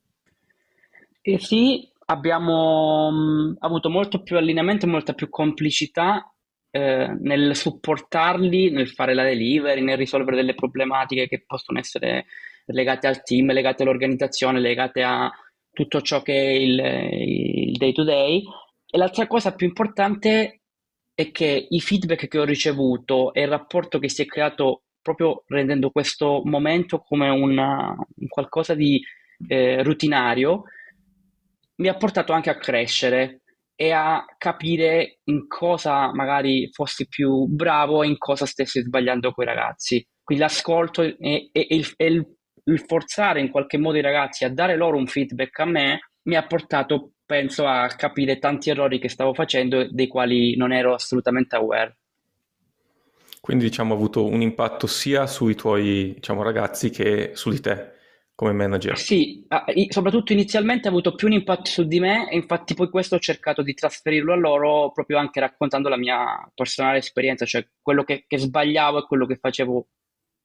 Eh 1.26 1.40
sì, 1.40 1.92
abbiamo 2.06 3.12
mh, 3.12 3.56
avuto 3.60 3.90
molto 3.90 4.22
più 4.24 4.38
allineamento 4.38 4.86
e 4.86 4.90
molta 4.90 5.14
più 5.14 5.30
complicità 5.30 6.34
eh, 6.72 7.16
nel 7.20 7.56
supportarli, 7.56 8.72
nel 8.72 8.90
fare 8.90 9.14
la 9.14 9.24
delivery, 9.24 9.82
nel 9.82 9.98
risolvere 9.98 10.38
delle 10.38 10.56
problematiche 10.56 11.28
che 11.28 11.44
possono 11.46 11.80
essere 11.80 12.26
legate 12.66 13.08
al 13.08 13.24
team, 13.24 13.52
legate 13.52 13.84
all'organizzazione, 13.84 14.60
legate 14.60 15.04
a 15.04 15.32
tutto 15.72 16.02
ciò 16.02 16.22
che 16.22 16.34
è 16.34 16.50
il, 16.50 16.80
il 17.70 17.78
day 17.78 17.92
to 17.92 18.04
day. 18.04 18.44
E 18.90 18.98
l'altra 18.98 19.28
cosa 19.28 19.54
più 19.54 19.68
importante 19.68 20.62
è 21.14 21.32
che 21.32 21.68
i 21.70 21.80
feedback 21.80 22.28
che 22.28 22.40
ho 22.40 22.44
ricevuto 22.44 23.34
e 23.34 23.42
il 23.42 23.50
rapporto 23.50 24.00
che 24.00 24.10
si 24.10 24.24
è 24.24 24.26
creato 24.26 24.84
proprio 25.02 25.44
rendendo 25.48 25.92
questo 25.92 26.42
momento 26.46 27.00
come 27.00 27.30
una, 27.30 27.90
un 27.90 28.28
qualcosa 28.28 28.74
di 28.74 29.02
eh, 29.48 29.84
rutinario 29.84 30.64
mi 31.76 31.88
ha 31.88 31.96
portato 31.96 32.34
anche 32.34 32.50
a 32.50 32.58
crescere 32.58 33.42
e 33.76 33.92
a 33.92 34.24
capire 34.38 35.20
in 35.26 35.48
cosa 35.48 36.14
magari 36.14 36.70
fossi 36.72 37.08
più 37.08 37.46
bravo 37.46 38.04
e 38.04 38.08
in 38.08 38.18
cosa 38.18 38.46
stessi 38.46 38.82
sbagliando 38.82 39.32
quei 39.32 39.48
ragazzi. 39.48 40.06
Quindi 40.24 40.44
l'ascolto 40.44 41.02
e, 41.02 41.18
e, 41.20 41.50
e, 41.52 41.68
il, 41.70 41.94
e 41.98 42.06
il, 42.06 42.26
il, 42.66 42.80
forzare 42.80 43.42
in 43.42 43.50
qualche 43.50 43.78
modo 43.78 43.98
i 43.98 44.02
ragazzi 44.02 44.46
a 44.46 44.54
dare 44.54 44.76
loro 44.76 44.98
un 44.98 45.08
feedback 45.08 45.60
a 45.60 45.66
me 45.66 46.00
mi 46.24 46.36
ha 46.36 46.46
portato, 46.46 47.14
penso, 47.26 47.66
a 47.66 47.88
capire 47.88 48.40
tanti 48.40 48.70
errori 48.70 49.00
che 49.00 49.10
stavo 49.10 49.34
facendo 49.34 49.86
dei 49.90 50.08
quali 50.08 50.56
non 50.56 50.72
ero 50.72 50.94
assolutamente 50.94 51.56
aware. 51.56 51.98
Quindi 53.42 53.66
diciamo 53.66 53.94
ha 53.94 53.98
avuto 53.98 54.26
un 54.26 54.42
impatto 54.42 54.88
sia 54.88 55.28
sui 55.28 55.56
tuoi 55.56 56.14
diciamo, 56.14 56.44
ragazzi 56.44 56.90
che 56.90 57.32
su 57.34 57.50
di 57.50 57.60
te 57.60 57.93
come 58.44 58.54
manager? 58.54 58.98
Sì, 58.98 59.46
soprattutto 59.88 60.34
inizialmente 60.34 60.88
ha 60.88 60.92
avuto 60.92 61.16
più 61.16 61.28
un 61.28 61.34
impatto 61.34 61.70
su 61.70 61.86
di 61.86 62.00
me 62.00 62.30
e 62.30 62.36
infatti 62.36 62.74
poi 62.74 62.90
questo 62.90 63.16
ho 63.16 63.20
cercato 63.20 63.62
di 63.62 63.74
trasferirlo 63.74 64.34
a 64.34 64.38
loro 64.38 64.92
proprio 64.92 65.18
anche 65.18 65.40
raccontando 65.40 65.88
la 65.88 65.98
mia 65.98 66.52
personale 66.54 66.98
esperienza, 66.98 67.46
cioè 67.46 67.66
quello 67.82 68.04
che, 68.04 68.26
che 68.28 68.38
sbagliavo 68.38 69.00
e 69.00 69.06
quello 69.08 69.26
che 69.26 69.38
facevo 69.38 69.88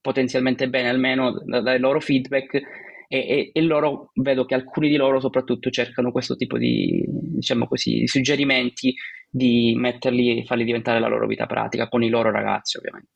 potenzialmente 0.01 0.69
bene 0.69 0.89
almeno 0.89 1.43
dai 1.45 1.81
loro 1.81 2.01
feedback 2.01 2.55
e, 2.55 2.63
e, 3.09 3.51
e, 3.53 3.61
loro 3.63 4.11
vedo 4.15 4.45
che 4.45 4.55
alcuni 4.55 4.89
di 4.89 4.97
loro 4.97 5.19
soprattutto 5.19 5.71
cercano 5.71 6.13
questo 6.13 6.37
tipo 6.37 6.57
di, 6.59 7.03
diciamo 7.09 7.67
così, 7.67 8.07
suggerimenti 8.07 8.95
di 9.29 9.75
metterli 9.77 10.41
e 10.41 10.45
farli 10.45 10.65
diventare 10.65 11.01
la 11.01 11.09
loro 11.09 11.27
vita 11.27 11.47
pratica 11.47 11.89
con 11.89 12.03
i 12.03 12.11
loro 12.11 12.31
ragazzi 12.31 12.77
ovviamente. 12.77 13.13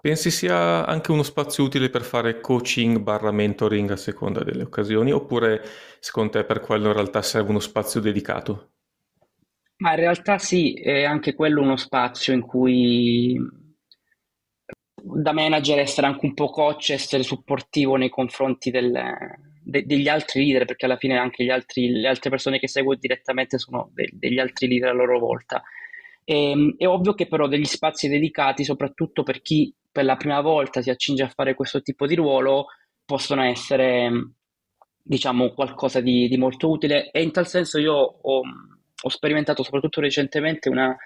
Pensi 0.00 0.30
sia 0.30 0.86
anche 0.86 1.10
uno 1.10 1.22
spazio 1.22 1.64
utile 1.64 1.90
per 1.90 2.02
fare 2.02 2.40
coaching 2.40 2.98
barra 3.00 3.30
mentoring 3.30 3.90
a 3.90 3.96
seconda 3.96 4.42
delle 4.42 4.62
occasioni 4.62 5.12
oppure 5.12 5.62
secondo 5.98 6.32
te 6.32 6.44
per 6.44 6.60
quello 6.60 6.86
in 6.86 6.94
realtà 6.94 7.20
serve 7.20 7.50
uno 7.50 7.60
spazio 7.60 8.00
dedicato? 8.00 8.70
Ma 9.76 9.90
in 9.90 9.96
realtà 9.96 10.38
sì, 10.38 10.72
è 10.72 11.04
anche 11.04 11.34
quello 11.34 11.60
uno 11.60 11.76
spazio 11.76 12.32
in 12.32 12.40
cui 12.40 13.38
da 15.02 15.32
manager 15.32 15.78
essere 15.78 16.06
anche 16.06 16.26
un 16.26 16.34
po' 16.34 16.50
coach, 16.50 16.90
essere 16.90 17.22
supportivo 17.22 17.96
nei 17.96 18.10
confronti 18.10 18.70
del, 18.70 18.92
de, 19.62 19.84
degli 19.84 20.08
altri 20.08 20.44
leader, 20.44 20.64
perché 20.64 20.84
alla 20.84 20.96
fine 20.96 21.16
anche 21.16 21.50
altri, 21.50 21.90
le 21.90 22.08
altre 22.08 22.30
persone 22.30 22.58
che 22.58 22.68
seguo 22.68 22.94
direttamente 22.94 23.58
sono 23.58 23.90
de, 23.92 24.08
degli 24.12 24.38
altri 24.38 24.68
leader 24.68 24.90
a 24.90 24.94
loro 24.94 25.18
volta. 25.18 25.62
E, 26.24 26.50
ehm, 26.50 26.74
è 26.76 26.86
ovvio 26.86 27.14
che 27.14 27.26
però 27.26 27.48
degli 27.48 27.64
spazi 27.64 28.08
dedicati, 28.08 28.64
soprattutto 28.64 29.22
per 29.22 29.40
chi 29.40 29.74
per 29.90 30.04
la 30.04 30.16
prima 30.16 30.40
volta 30.40 30.82
si 30.82 30.90
accinge 30.90 31.22
a 31.22 31.28
fare 31.28 31.54
questo 31.54 31.80
tipo 31.82 32.06
di 32.06 32.14
ruolo, 32.14 32.66
possono 33.04 33.42
essere, 33.42 34.10
diciamo, 35.02 35.50
qualcosa 35.50 36.00
di, 36.00 36.28
di 36.28 36.36
molto 36.36 36.70
utile. 36.70 37.10
E 37.10 37.22
in 37.22 37.32
tal 37.32 37.46
senso 37.46 37.78
io 37.78 37.94
ho, 37.94 38.40
ho 39.02 39.08
sperimentato 39.08 39.62
soprattutto 39.62 40.00
recentemente 40.00 40.68
una, 40.68 40.96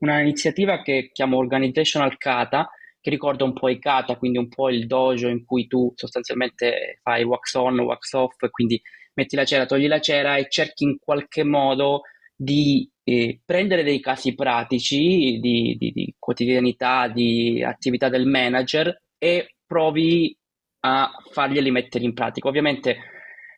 una, 0.00 0.20
iniziativa 0.20 0.82
che 0.82 1.10
chiamo 1.12 1.38
Organizational 1.38 2.16
Kata, 2.18 2.68
che 3.00 3.10
ricorda 3.10 3.44
un 3.44 3.52
po' 3.52 3.68
i 3.68 3.78
kata, 3.78 4.16
quindi 4.16 4.38
un 4.38 4.48
po' 4.48 4.68
il 4.68 4.86
dojo 4.86 5.28
in 5.28 5.44
cui 5.44 5.68
tu 5.68 5.92
sostanzialmente 5.94 6.98
fai 7.02 7.22
wax 7.22 7.54
on, 7.54 7.78
wax 7.78 8.12
off, 8.14 8.34
quindi 8.50 8.80
metti 9.14 9.36
la 9.36 9.44
cera, 9.44 9.64
togli 9.64 9.86
la 9.86 10.00
cera 10.00 10.36
e 10.36 10.48
cerchi 10.48 10.84
in 10.84 10.98
qualche 10.98 11.44
modo 11.44 12.02
di 12.34 12.90
eh, 13.08 13.38
prendere 13.44 13.84
dei 13.84 14.00
casi 14.00 14.34
pratici 14.34 15.38
di, 15.38 15.76
di, 15.78 15.92
di, 15.92 16.12
quotidianità, 16.18 17.06
di 17.06 17.62
attività 17.62 18.08
del 18.08 18.26
manager 18.26 19.00
e 19.16 19.54
provi 19.64 20.36
a 20.80 21.12
farglieli 21.30 21.70
mettere 21.70 22.02
in 22.02 22.14
pratica. 22.14 22.48
Ovviamente 22.48 22.96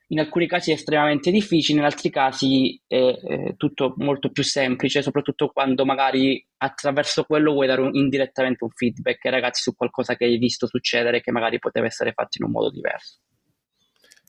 in 0.08 0.20
alcuni 0.20 0.46
casi 0.46 0.70
è 0.70 0.74
estremamente 0.74 1.30
difficile, 1.30 1.78
in 1.78 1.86
altri 1.86 2.10
casi 2.10 2.78
è, 2.86 2.94
è 2.96 3.54
tutto 3.56 3.94
molto 3.96 4.30
più 4.30 4.42
semplice, 4.42 5.00
soprattutto 5.00 5.48
quando 5.48 5.86
magari 5.86 6.46
attraverso 6.58 7.24
quello 7.24 7.52
vuoi 7.52 7.66
dare 7.66 7.80
un, 7.80 7.94
indirettamente 7.94 8.64
un 8.64 8.70
feedback 8.70 9.24
ai 9.24 9.30
ragazzi 9.30 9.62
su 9.62 9.74
qualcosa 9.74 10.14
che 10.14 10.26
hai 10.26 10.36
visto 10.36 10.66
succedere 10.66 11.22
che 11.22 11.30
magari 11.30 11.58
poteva 11.58 11.86
essere 11.86 12.12
fatto 12.12 12.36
in 12.38 12.44
un 12.44 12.50
modo 12.50 12.70
diverso. 12.70 13.20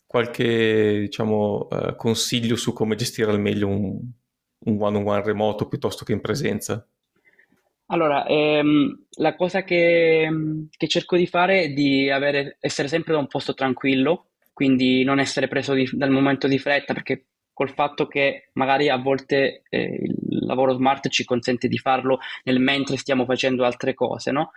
Qualche 0.06 1.00
diciamo, 1.02 1.68
uh, 1.70 1.96
consiglio 1.98 2.56
su 2.56 2.72
come 2.72 2.96
gestire 2.96 3.30
al 3.30 3.40
meglio 3.40 3.68
un, 3.68 4.00
un 4.66 4.78
one-on-one 4.80 5.24
remoto 5.24 5.68
piuttosto 5.68 6.04
che 6.04 6.13
in 6.13 6.22
presenza? 6.22 6.86
Allora, 7.92 8.25
ehm, 8.25 9.06
la 9.18 9.36
cosa 9.36 9.63
che, 9.63 10.30
che, 10.70 10.88
cerco 10.88 11.18
di 11.18 11.25
fare 11.25 11.62
è 11.63 11.70
di 11.70 12.10
avere, 12.10 12.58
essere 12.60 12.88
sempre 12.88 13.13
da 13.13 13.20
un 13.20 13.28
posto 13.28 13.56
tranquillo, 13.56 14.28
quindi 14.54 15.04
non 15.04 15.20
essere 15.20 15.48
preso 15.48 15.74
di, 15.74 15.89
dal 15.92 16.12
momento 16.12 16.48
di 16.48 16.60
fretta, 16.60 16.94
perché 16.94 17.25
col 17.51 17.74
fatto 17.74 18.08
che 18.08 18.50
magari 18.54 18.89
a 18.89 18.98
volte 18.98 19.63
eh, 19.70 20.00
il 20.01 20.46
lavoro 20.46 20.74
smart 20.74 21.10
ci 21.10 21.25
consente 21.25 21.68
di 21.68 21.78
farlo 21.78 22.20
nel 22.44 22.60
mentre 22.60 22.96
stiamo 22.96 23.25
facendo 23.25 23.66
altre 23.66 23.94
cose, 23.96 24.32
no? 24.32 24.51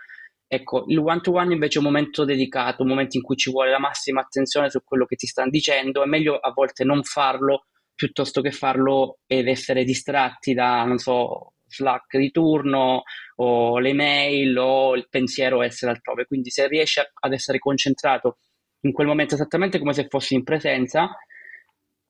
Ecco, 0.47 0.85
il 0.87 0.99
one-to-one 0.99 1.53
invece 1.53 1.79
è 1.79 1.81
un 1.81 1.87
momento 1.87 2.25
dedicato, 2.25 2.83
un 2.83 2.89
momento 2.89 3.17
in 3.17 3.23
cui 3.23 3.35
ci 3.35 3.49
vuole 3.49 3.71
la 3.71 3.79
massima 3.79 4.21
attenzione 4.21 4.69
su 4.69 4.83
quello 4.83 5.05
che 5.05 5.15
ti 5.15 5.25
stanno 5.25 5.49
dicendo, 5.49 6.03
è 6.03 6.05
meglio 6.05 6.37
a 6.37 6.51
volte 6.51 6.83
non 6.83 7.01
farlo 7.03 7.65
piuttosto 7.95 8.41
che 8.41 8.51
farlo 8.51 9.19
ed 9.25 9.47
essere 9.47 9.83
distratti 9.83 10.53
da, 10.53 10.83
non 10.83 10.97
so, 10.97 11.53
Slack 11.73 12.17
di 12.17 12.31
turno 12.31 13.03
o 13.37 13.79
le 13.79 13.93
mail 13.93 14.57
o 14.57 14.95
il 14.95 15.07
pensiero 15.09 15.61
essere 15.61 15.91
altrove. 15.91 16.25
Quindi 16.25 16.49
se 16.51 16.67
riesci 16.67 16.99
ad 16.99 17.33
essere 17.33 17.59
concentrato 17.59 18.37
in 18.81 18.91
quel 18.91 19.07
momento 19.07 19.35
esattamente 19.35 19.79
come 19.79 19.93
se 19.93 20.07
fossi 20.07 20.35
in 20.35 20.43
presenza, 20.43 21.09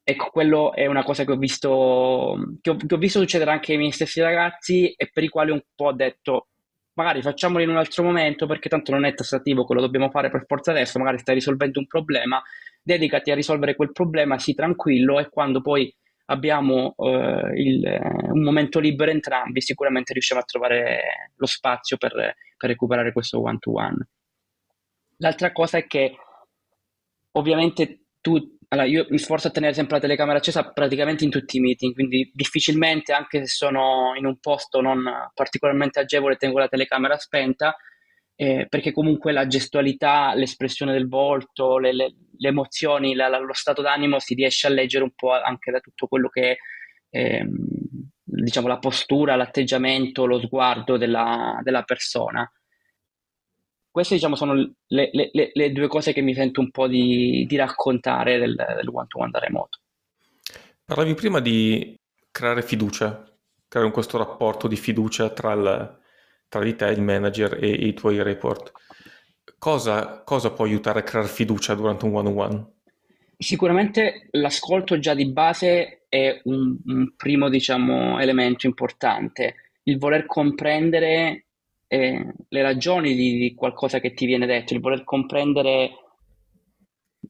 ecco, 0.03 0.29
quello 0.29 0.73
è 0.73 0.85
una 0.85 1.03
cosa 1.03 1.23
che 1.23 1.31
ho 1.31 1.37
visto, 1.37 2.35
che 2.61 2.71
ho, 2.71 2.75
che 2.75 2.93
ho 2.93 2.97
visto 2.97 3.19
succedere 3.19 3.51
anche 3.51 3.71
ai 3.71 3.77
miei 3.77 3.91
stessi 3.91 4.21
ragazzi 4.21 4.91
e 4.91 5.09
per 5.11 5.23
i 5.23 5.29
quali 5.29 5.51
un 5.51 5.61
po' 5.75 5.85
ho 5.85 5.93
detto 5.93 6.47
magari 6.95 7.21
facciamolo 7.21 7.63
in 7.63 7.69
un 7.69 7.77
altro 7.77 8.03
momento 8.03 8.45
perché 8.45 8.69
tanto 8.69 8.91
non 8.91 9.05
è 9.05 9.13
tassativo 9.13 9.65
che 9.65 9.73
lo 9.73 9.81
dobbiamo 9.81 10.09
fare 10.09 10.29
per 10.29 10.45
forza 10.47 10.71
adesso, 10.71 10.99
magari 10.99 11.19
stai 11.19 11.35
risolvendo 11.35 11.79
un 11.79 11.87
problema, 11.87 12.41
dedicati 12.81 13.31
a 13.31 13.35
risolvere 13.35 13.75
quel 13.75 13.91
problema, 13.91 14.37
sii 14.37 14.53
tranquillo 14.53 15.19
e 15.19 15.29
quando 15.29 15.61
poi 15.61 15.93
abbiamo 16.25 16.95
eh, 16.97 17.51
il, 17.55 17.99
un 18.31 18.43
momento 18.43 18.79
libero 18.79 19.11
entrambi, 19.11 19.61
sicuramente 19.61 20.13
riusciamo 20.13 20.41
a 20.41 20.45
trovare 20.45 21.01
lo 21.35 21.45
spazio 21.45 21.97
per, 21.97 22.11
per 22.57 22.69
recuperare 22.69 23.11
questo 23.11 23.41
one-to-one. 23.41 24.07
L'altra 25.17 25.51
cosa 25.51 25.77
è 25.77 25.87
che 25.87 26.15
ovviamente 27.31 28.05
tu, 28.21 28.57
allora 28.73 28.87
io 28.87 29.05
mi 29.09 29.19
sforzo 29.19 29.47
a 29.47 29.51
tenere 29.51 29.73
sempre 29.73 29.95
la 29.95 30.01
telecamera 30.01 30.39
accesa 30.39 30.71
praticamente 30.71 31.23
in 31.23 31.29
tutti 31.29 31.57
i 31.57 31.59
meeting, 31.59 31.93
quindi 31.93 32.31
difficilmente, 32.33 33.13
anche 33.13 33.39
se 33.41 33.45
sono 33.45 34.13
in 34.17 34.25
un 34.25 34.39
posto 34.39 34.81
non 34.81 35.03
particolarmente 35.33 35.99
agevole, 35.99 36.37
tengo 36.37 36.57
la 36.57 36.67
telecamera 36.67 37.15
spenta, 37.17 37.75
eh, 38.35 38.65
perché 38.67 38.91
comunque 38.91 39.31
la 39.31 39.45
gestualità, 39.45 40.33
l'espressione 40.33 40.91
del 40.91 41.07
volto, 41.07 41.77
le, 41.77 41.93
le, 41.93 42.15
le 42.35 42.49
emozioni, 42.49 43.13
la, 43.13 43.27
la, 43.27 43.37
lo 43.37 43.53
stato 43.53 43.83
d'animo 43.83 44.17
si 44.17 44.33
riesce 44.33 44.65
a 44.65 44.71
leggere 44.71 45.03
un 45.03 45.13
po' 45.15 45.33
anche 45.33 45.69
da 45.69 45.79
tutto 45.79 46.07
quello 46.07 46.29
che 46.29 46.51
è 46.51 46.57
ehm, 47.11 47.55
diciamo, 48.23 48.67
la 48.67 48.79
postura, 48.79 49.35
l'atteggiamento, 49.35 50.25
lo 50.25 50.39
sguardo 50.39 50.97
della, 50.97 51.59
della 51.61 51.83
persona. 51.83 52.51
Queste 53.93 54.15
diciamo, 54.15 54.35
sono 54.35 54.55
le, 54.55 55.09
le, 55.11 55.51
le, 55.53 55.71
due 55.71 55.87
cose 55.87 56.13
che 56.13 56.21
mi 56.21 56.33
sento 56.33 56.61
un 56.61 56.71
po' 56.71 56.87
di, 56.87 57.45
di 57.47 57.55
raccontare 57.55 58.39
del, 58.39 58.55
del 58.55 58.87
one-to-one 58.87 59.29
da 59.29 59.37
remoto. 59.37 59.81
Parlavi 60.83 61.13
prima 61.13 61.39
di 61.39 61.95
creare 62.31 62.63
fiducia, 62.63 63.23
creare 63.67 63.91
questo 63.91 64.17
rapporto 64.17 64.67
di 64.67 64.77
fiducia 64.77 65.29
tra 65.29 65.53
il, 65.53 65.99
tra 66.49 66.63
di 66.63 66.75
te, 66.75 66.87
il 66.87 67.03
manager 67.03 67.63
e 67.63 67.67
i 67.67 67.93
tuoi 67.93 68.23
report. 68.23 68.71
Cosa, 69.59 70.23
cosa 70.23 70.49
può 70.49 70.65
aiutare 70.65 71.01
a 71.01 71.03
creare 71.03 71.27
fiducia 71.27 71.75
durante 71.75 72.05
un 72.05 72.15
one-on-one? 72.15 72.71
Sicuramente 73.37 74.27
l'ascolto 74.31 74.97
già 74.97 75.13
di 75.13 75.31
base 75.31 76.05
è 76.09 76.41
un, 76.45 76.79
un 76.83 77.13
primo, 77.15 77.47
diciamo, 77.47 78.19
elemento 78.19 78.65
importante. 78.65 79.53
Il 79.83 79.99
voler 79.99 80.25
comprendere 80.25 81.45
eh, 81.93 82.33
le 82.49 82.61
ragioni 82.63 83.13
di, 83.13 83.37
di 83.37 83.53
qualcosa 83.53 83.99
che 83.99 84.15
ti 84.15 84.25
viene 84.25 84.47
detto, 84.47 84.73
il 84.73 84.79
voler 84.79 85.03
comprendere 85.03 85.91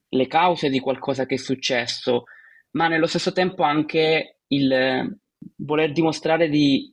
le 0.08 0.26
cause 0.26 0.70
di 0.70 0.80
qualcosa 0.80 1.26
che 1.26 1.34
è 1.34 1.38
successo, 1.38 2.24
ma 2.70 2.88
nello 2.88 3.06
stesso 3.06 3.32
tempo 3.32 3.62
anche 3.62 4.38
il 4.46 5.18
voler 5.56 5.92
dimostrare 5.92 6.48
di 6.48 6.90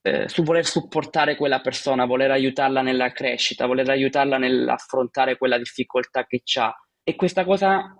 eh, 0.00 0.26
su 0.26 0.42
voler 0.42 0.64
supportare 0.64 1.36
quella 1.36 1.60
persona, 1.60 2.06
voler 2.06 2.30
aiutarla 2.30 2.80
nella 2.80 3.12
crescita, 3.12 3.66
voler 3.66 3.90
aiutarla 3.90 4.38
nell'affrontare 4.38 5.36
quella 5.36 5.58
difficoltà 5.58 6.24
che 6.24 6.42
ha. 6.58 6.74
E 7.02 7.14
questa 7.14 7.44
cosa 7.44 7.94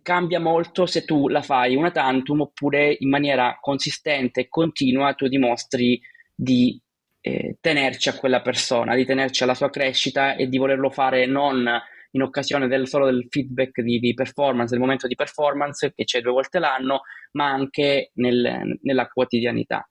cambia 0.00 0.40
molto 0.40 0.86
se 0.86 1.04
tu 1.04 1.28
la 1.28 1.42
fai 1.42 1.76
una 1.76 1.90
tantum 1.90 2.40
oppure 2.40 2.96
in 3.00 3.10
maniera 3.10 3.58
consistente 3.60 4.40
e 4.40 4.48
continua 4.48 5.12
tu 5.12 5.28
dimostri 5.28 6.00
di 6.34 6.80
eh, 7.28 7.56
tenerci 7.60 8.08
a 8.08 8.16
quella 8.16 8.40
persona, 8.40 8.94
di 8.94 9.04
tenerci 9.04 9.42
alla 9.42 9.54
sua 9.54 9.70
crescita 9.70 10.36
e 10.36 10.48
di 10.48 10.58
volerlo 10.58 10.90
fare 10.90 11.26
non 11.26 11.68
in 12.12 12.22
occasione 12.22 12.68
del, 12.68 12.88
solo 12.88 13.06
del 13.06 13.26
feedback 13.28 13.82
di, 13.82 13.98
di, 13.98 14.14
performance, 14.14 14.70
del 14.70 14.80
momento 14.80 15.06
di 15.06 15.14
performance 15.14 15.92
che 15.94 16.04
c'è 16.04 16.20
due 16.20 16.32
volte 16.32 16.58
l'anno, 16.58 17.02
ma 17.32 17.50
anche 17.50 18.10
nel, 18.14 18.78
nella 18.80 19.06
quotidianità 19.08 19.86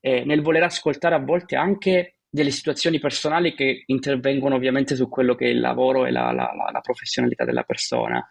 eh, 0.00 0.24
nel 0.24 0.42
voler 0.42 0.62
ascoltare 0.62 1.14
a 1.14 1.20
volte 1.20 1.56
anche 1.56 2.18
delle 2.28 2.50
situazioni 2.50 2.98
personali 2.98 3.54
che 3.54 3.84
intervengono 3.86 4.54
ovviamente 4.54 4.94
su 4.94 5.08
quello 5.08 5.34
che 5.34 5.46
è 5.46 5.50
il 5.50 5.60
lavoro 5.60 6.06
e 6.06 6.10
la, 6.10 6.30
la, 6.32 6.52
la 6.70 6.80
professionalità 6.80 7.44
della 7.44 7.62
persona. 7.62 8.26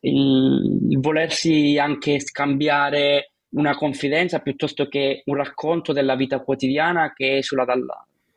Il, 0.00 0.90
il, 0.90 0.98
volersi 1.00 1.78
anche 1.78 2.20
scambiare 2.20 3.32
una 3.50 3.74
confidenza 3.74 4.40
piuttosto 4.40 4.88
che 4.88 5.22
un 5.26 5.36
racconto 5.36 5.92
della 5.92 6.16
vita 6.16 6.40
quotidiana 6.40 7.12
che 7.12 7.38
esula 7.38 7.64
dal, 7.64 7.84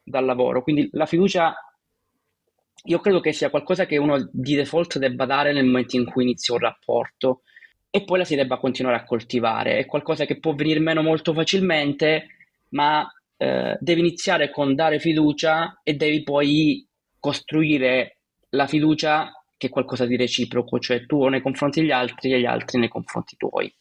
dal 0.03 0.25
lavoro. 0.25 0.63
Quindi 0.63 0.89
la 0.93 1.05
fiducia 1.05 1.53
io 2.85 2.99
credo 2.99 3.19
che 3.19 3.31
sia 3.31 3.49
qualcosa 3.49 3.85
che 3.85 3.97
uno 3.97 4.29
di 4.31 4.55
default 4.55 4.97
debba 4.97 5.25
dare 5.25 5.53
nel 5.53 5.65
momento 5.65 5.97
in 5.97 6.05
cui 6.05 6.23
inizia 6.23 6.55
un 6.55 6.61
rapporto 6.61 7.41
e 7.91 8.03
poi 8.03 8.19
la 8.19 8.25
si 8.25 8.35
debba 8.35 8.57
continuare 8.57 8.97
a 8.97 9.03
coltivare. 9.03 9.77
È 9.77 9.85
qualcosa 9.85 10.25
che 10.25 10.39
può 10.39 10.55
venire 10.55 10.79
meno 10.79 11.01
molto 11.01 11.33
facilmente, 11.33 12.27
ma 12.69 13.05
eh, 13.37 13.77
devi 13.79 13.99
iniziare 13.99 14.49
con 14.49 14.73
dare 14.75 14.99
fiducia 14.99 15.81
e 15.83 15.93
devi 15.95 16.23
poi 16.23 16.87
costruire 17.19 18.17
la 18.51 18.65
fiducia 18.65 19.31
che 19.57 19.67
è 19.67 19.69
qualcosa 19.69 20.05
di 20.05 20.15
reciproco, 20.15 20.79
cioè 20.79 21.05
tu 21.05 21.27
nei 21.27 21.41
confronti 21.41 21.81
degli 21.81 21.91
altri 21.91 22.33
e 22.33 22.39
gli 22.39 22.45
altri 22.45 22.79
nei 22.79 22.87
confronti 22.87 23.35
tuoi. 23.37 23.71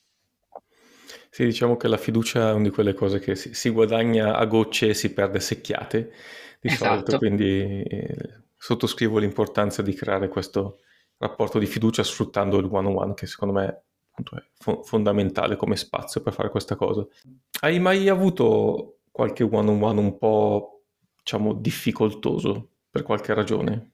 Sì, 1.33 1.45
diciamo 1.45 1.77
che 1.77 1.87
la 1.87 1.97
fiducia 1.97 2.51
è 2.51 2.53
una 2.53 2.65
di 2.65 2.71
quelle 2.71 2.93
cose 2.93 3.21
che 3.21 3.37
si, 3.37 3.55
si 3.55 3.71
guadagna 3.71 4.37
a 4.37 4.45
gocce 4.47 4.89
e 4.89 4.95
si 4.95 5.13
perde 5.13 5.39
secchiate 5.39 6.13
di 6.61 6.69
esatto. 6.69 6.85
solito, 6.85 7.19
quindi 7.19 7.83
eh, 7.83 8.43
sottoscrivo 8.57 9.19
l'importanza 9.19 9.81
di 9.81 9.95
creare 9.95 10.29
questo 10.29 10.81
rapporto 11.19 11.59
di 11.59 11.67
fiducia 11.67 12.03
sfruttando 12.03 12.59
il 12.59 12.69
one-on-one 12.69 13.15
che 13.15 13.27
secondo 13.27 13.55
me 13.55 13.83
appunto 14.11 14.37
è 14.37 14.43
fo- 14.55 14.83
fondamentale 14.83 15.55
come 15.55 15.77
spazio 15.77 16.21
per 16.21 16.33
fare 16.33 16.51
questa 16.51 16.75
cosa. 16.75 17.07
Hai 17.61 17.79
mai 17.79 18.09
avuto 18.09 18.99
qualche 19.11 19.45
one-on-one 19.45 20.01
un 20.01 20.19
po', 20.19 20.83
diciamo, 21.17 21.53
difficoltoso 21.55 22.71
per 22.91 23.03
qualche 23.03 23.35
ragione? 23.35 23.91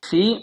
Sì, 0.00 0.36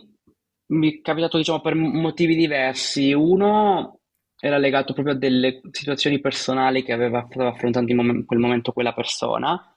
mi 0.67 0.97
è 0.97 1.01
capitato, 1.01 1.37
diciamo, 1.37 1.59
per 1.61 1.75
motivi 1.75 2.35
diversi. 2.35 3.13
Uno 3.13 3.99
era 4.45 4.57
legato 4.57 4.91
proprio 4.91 5.15
a 5.15 5.17
delle 5.17 5.61
situazioni 5.71 6.19
personali 6.19 6.83
che 6.83 6.91
aveva, 6.91 7.25
stava 7.29 7.51
affrontando 7.51 7.93
in 7.93 8.25
quel 8.25 8.39
momento 8.39 8.73
quella 8.73 8.91
persona. 8.91 9.73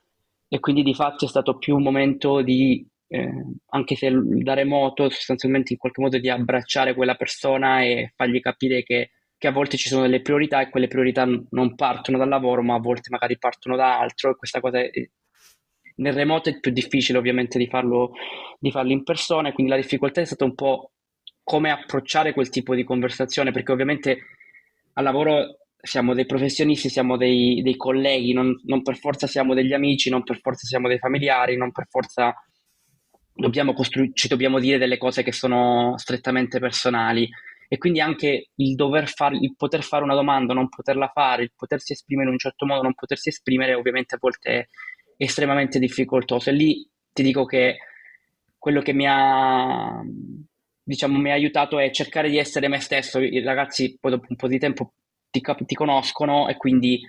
E 0.49 0.59
quindi 0.59 0.83
di 0.83 0.93
fatto 0.93 1.25
è 1.25 1.29
stato 1.29 1.57
più 1.57 1.77
un 1.77 1.85
momento 1.85 2.43
di 2.43 2.85
eh, 3.07 3.45
anche 3.67 3.95
se 3.95 4.11
da 4.13 4.55
remoto, 4.55 5.09
sostanzialmente 5.09 5.73
in 5.73 5.79
qualche 5.79 6.01
modo 6.01 6.19
di 6.19 6.29
abbracciare 6.29 6.95
quella 6.95 7.15
persona 7.15 7.83
e 7.83 8.13
fargli 8.17 8.41
capire 8.41 8.83
che, 8.83 9.11
che, 9.39 9.47
a 9.47 9.53
volte 9.53 9.77
ci 9.77 9.89
sono 9.89 10.03
delle 10.03 10.21
priorità 10.21 10.61
e 10.61 10.69
quelle 10.69 10.89
priorità 10.89 11.25
non 11.25 11.77
partono 11.77 12.19
dal 12.19 12.29
lavoro, 12.29 12.65
ma 12.65 12.75
a 12.75 12.81
volte 12.81 13.09
magari 13.11 13.39
partono 13.39 13.77
da 13.77 14.01
altro. 14.01 14.31
E 14.33 14.37
questa 14.37 14.59
cosa 14.59 14.81
è, 14.81 14.91
nel 15.99 16.13
remoto 16.13 16.49
è 16.49 16.59
più 16.59 16.73
difficile 16.73 17.19
ovviamente 17.19 17.57
di 17.57 17.69
farlo, 17.69 18.15
di 18.59 18.73
farlo 18.73 18.91
in 18.91 19.05
persona. 19.05 19.51
E 19.51 19.53
quindi 19.53 19.71
la 19.71 19.79
difficoltà 19.79 20.23
è 20.23 20.25
stata 20.25 20.45
un 20.45 20.57
po' 20.57 20.91
come 21.45 21.71
approcciare 21.71 22.33
quel 22.33 22.49
tipo 22.49 22.75
di 22.75 22.83
conversazione, 22.83 23.53
perché 23.53 23.71
ovviamente 23.71 24.19
al 24.99 25.05
lavoro 25.05 25.59
siamo 25.77 26.15
dei 26.15 26.27
professionisti, 26.27 26.89
siamo 26.89 27.17
dei, 27.17 27.63
dei 27.63 27.77
colleghi, 27.77 28.33
non, 28.33 28.59
non, 28.65 28.83
per 28.83 28.97
forza 28.97 29.27
siamo 29.27 29.55
degli 29.55 29.73
amici, 29.73 30.11
non 30.11 30.23
per 30.23 30.41
forza 30.41 30.67
siamo 30.67 30.89
dei 30.89 30.99
familiari, 30.99 31.57
non 31.57 31.71
per 31.71 31.87
forza 31.89 32.35
dobbiamo 33.33 33.75
costru- 33.75 34.13
ci 34.15 34.29
dobbiamo 34.29 34.59
dire 34.59 34.79
delle 34.79 34.97
cose 34.97 35.23
che 35.23 35.33
sono 35.33 35.95
strettamente 35.99 36.59
personali 36.59 37.29
e 37.69 37.79
quindi 37.79 38.01
anche 38.01 38.51
il 38.55 38.75
dover 38.75 39.09
fare, 39.09 39.37
il 39.37 39.55
poter 39.57 39.83
fare 39.83 40.05
una 40.05 40.15
domanda, 40.15 40.55
non 40.55 40.69
poterla 40.69 41.11
fare, 41.13 41.43
il 41.43 41.53
potersi 41.55 41.93
esprimere 41.93 42.29
in 42.29 42.35
un 42.35 42.39
certo 42.39 42.65
modo, 42.65 42.83
non 42.83 42.95
potersi 42.95 43.29
esprimere, 43.29 43.75
ovviamente 43.75 44.15
a 44.15 44.19
volte 44.21 44.51
è 44.51 44.67
estremamente 45.17 45.79
difficoltoso. 45.79 46.51
E 46.51 46.53
lì 46.53 46.89
ti 47.13 47.23
dico 47.23 47.45
che 47.45 47.77
quello 48.59 48.81
che 48.81 48.93
mi 48.93 49.07
ha, 49.07 50.01
diciamo, 50.87 51.19
mi 51.19 51.31
ha 51.31 51.35
aiutato 51.35 51.81
è 51.81 51.91
cercare 51.91 52.31
di 52.31 52.39
essere 52.39 52.69
me 52.69 52.79
stesso. 52.79 53.19
I 53.19 53.43
ragazzi 53.43 53.99
poi 54.01 54.13
dopo 54.13 54.27
un 54.29 54.37
po' 54.37 54.47
di 54.47 54.59
tempo 54.59 54.93
ti, 55.31 55.43
ti 55.67 55.75
conoscono 55.75 56.49
e 56.49 56.57
quindi 56.57 57.01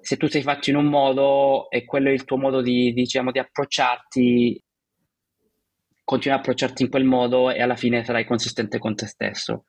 se 0.00 0.16
tu 0.16 0.26
sei 0.26 0.40
fatto 0.40 0.70
in 0.70 0.76
un 0.76 0.86
modo 0.86 1.68
e 1.68 1.84
quello 1.84 2.08
è 2.08 2.12
il 2.12 2.24
tuo 2.24 2.38
modo 2.38 2.62
di, 2.62 2.94
diciamo, 2.94 3.30
di 3.32 3.38
approcciarti, 3.38 4.62
continui 6.02 6.36
a 6.36 6.40
approcciarti 6.40 6.82
in 6.84 6.88
quel 6.88 7.04
modo 7.04 7.50
e 7.50 7.60
alla 7.60 7.76
fine 7.76 8.04
sarai 8.04 8.24
consistente 8.24 8.78
con 8.78 8.94
te 8.94 9.06
stesso. 9.06 9.64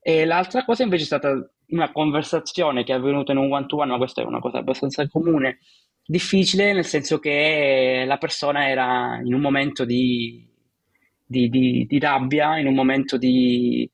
E 0.00 0.26
l'altra 0.26 0.64
cosa 0.64 0.82
invece 0.82 1.04
è 1.04 1.06
stata 1.06 1.50
una 1.68 1.90
conversazione 1.92 2.84
che 2.84 2.92
è 2.92 2.96
avvenuta 2.96 3.32
in 3.32 3.38
un 3.38 3.50
one-to-one, 3.50 3.90
ma 3.90 3.96
questa 3.96 4.20
è 4.20 4.24
una 4.24 4.40
cosa 4.40 4.58
abbastanza 4.58 5.08
comune, 5.08 5.60
difficile 6.04 6.74
nel 6.74 6.84
senso 6.84 7.18
che 7.18 8.04
la 8.06 8.18
persona 8.18 8.68
era 8.68 9.18
in 9.24 9.32
un 9.32 9.40
momento 9.40 9.84
di, 9.84 10.46
di, 11.26 11.48
di, 11.48 11.86
di 11.86 11.98
rabbia, 11.98 12.58
in 12.58 12.66
un 12.66 12.74
momento 12.74 13.18
di, 13.18 13.90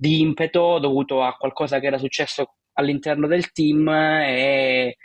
impeto 0.00 0.78
dovuto 0.78 1.22
a 1.22 1.36
qualcosa 1.36 1.78
che 1.78 1.86
era 1.86 1.98
successo 1.98 2.54
all'interno 2.74 3.26
del 3.26 3.52
team 3.52 3.88
e 3.88 4.96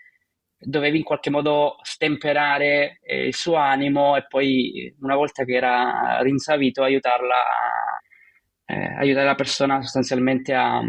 dovevi 0.57 0.97
in 0.97 1.03
qualche 1.03 1.29
modo 1.29 1.75
stemperare 1.81 2.99
eh, 3.03 3.27
il 3.27 3.35
suo 3.35 3.55
animo 3.55 4.15
e 4.15 4.25
poi 4.27 4.95
una 5.01 5.15
volta 5.15 5.43
che 5.43 5.53
era 5.53 6.19
rinsavito 6.21 6.81
aiutarla 6.81 7.35
eh, 8.65 8.95
aiutare 8.99 9.25
la 9.25 9.35
persona 9.35 9.81
sostanzialmente 9.81 10.53
a, 10.53 10.81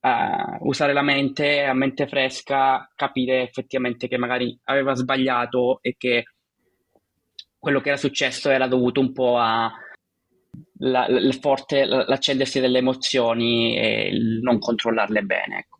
a, 0.00 0.58
usare 0.60 0.92
la 0.92 1.02
mente 1.02 1.64
a 1.64 1.72
mente 1.72 2.06
fresca 2.06 2.90
capire 2.94 3.42
effettivamente 3.42 4.08
che 4.08 4.18
magari 4.18 4.58
aveva 4.64 4.94
sbagliato 4.94 5.78
e 5.80 5.94
che 5.96 6.24
quello 7.58 7.80
che 7.80 7.88
era 7.88 7.96
successo 7.96 8.50
era 8.50 8.66
dovuto 8.66 9.00
un 9.00 9.12
po' 9.12 9.38
a 9.38 9.72
la, 10.78 11.06
la 11.08 11.32
forte, 11.32 11.84
l'accendersi 11.84 12.60
delle 12.60 12.78
emozioni 12.78 13.76
e 13.76 14.08
il 14.08 14.40
non 14.40 14.58
controllarle 14.58 15.22
bene. 15.22 15.58
Ecco. 15.58 15.78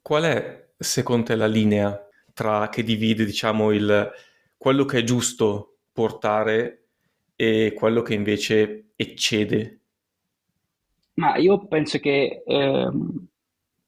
Qual 0.00 0.24
è 0.24 0.68
secondo 0.76 1.26
te 1.26 1.36
la 1.36 1.46
linea 1.46 1.98
tra, 2.32 2.68
che 2.68 2.82
divide 2.82 3.24
diciamo, 3.24 3.70
il, 3.70 4.10
quello 4.56 4.84
che 4.84 4.98
è 4.98 5.04
giusto 5.04 5.78
portare 5.92 6.88
e 7.36 7.72
quello 7.74 8.02
che 8.02 8.14
invece 8.14 8.92
eccede? 8.96 9.80
Ma 11.14 11.36
io 11.36 11.66
penso 11.66 11.98
che 11.98 12.42
eh, 12.44 12.90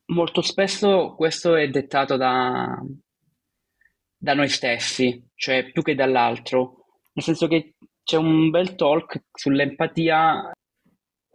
molto 0.07 0.43
spesso 0.43 1.15
questo 1.17 1.57
è 1.57 1.69
dettato 1.69 2.17
da, 2.17 2.81
da 4.17 4.35
noi 4.35 4.49
stessi, 4.49 5.23
cioè 5.35 5.71
più 5.73 5.83
che 5.83 5.95
dall'altro, 5.95 6.87
nel 7.13 7.25
senso 7.25 7.49
che 7.49 7.75
c'è 8.07 8.17
un 8.17 8.51
bel 8.51 8.77
talk 8.77 9.25
sull'empatia 9.33 10.53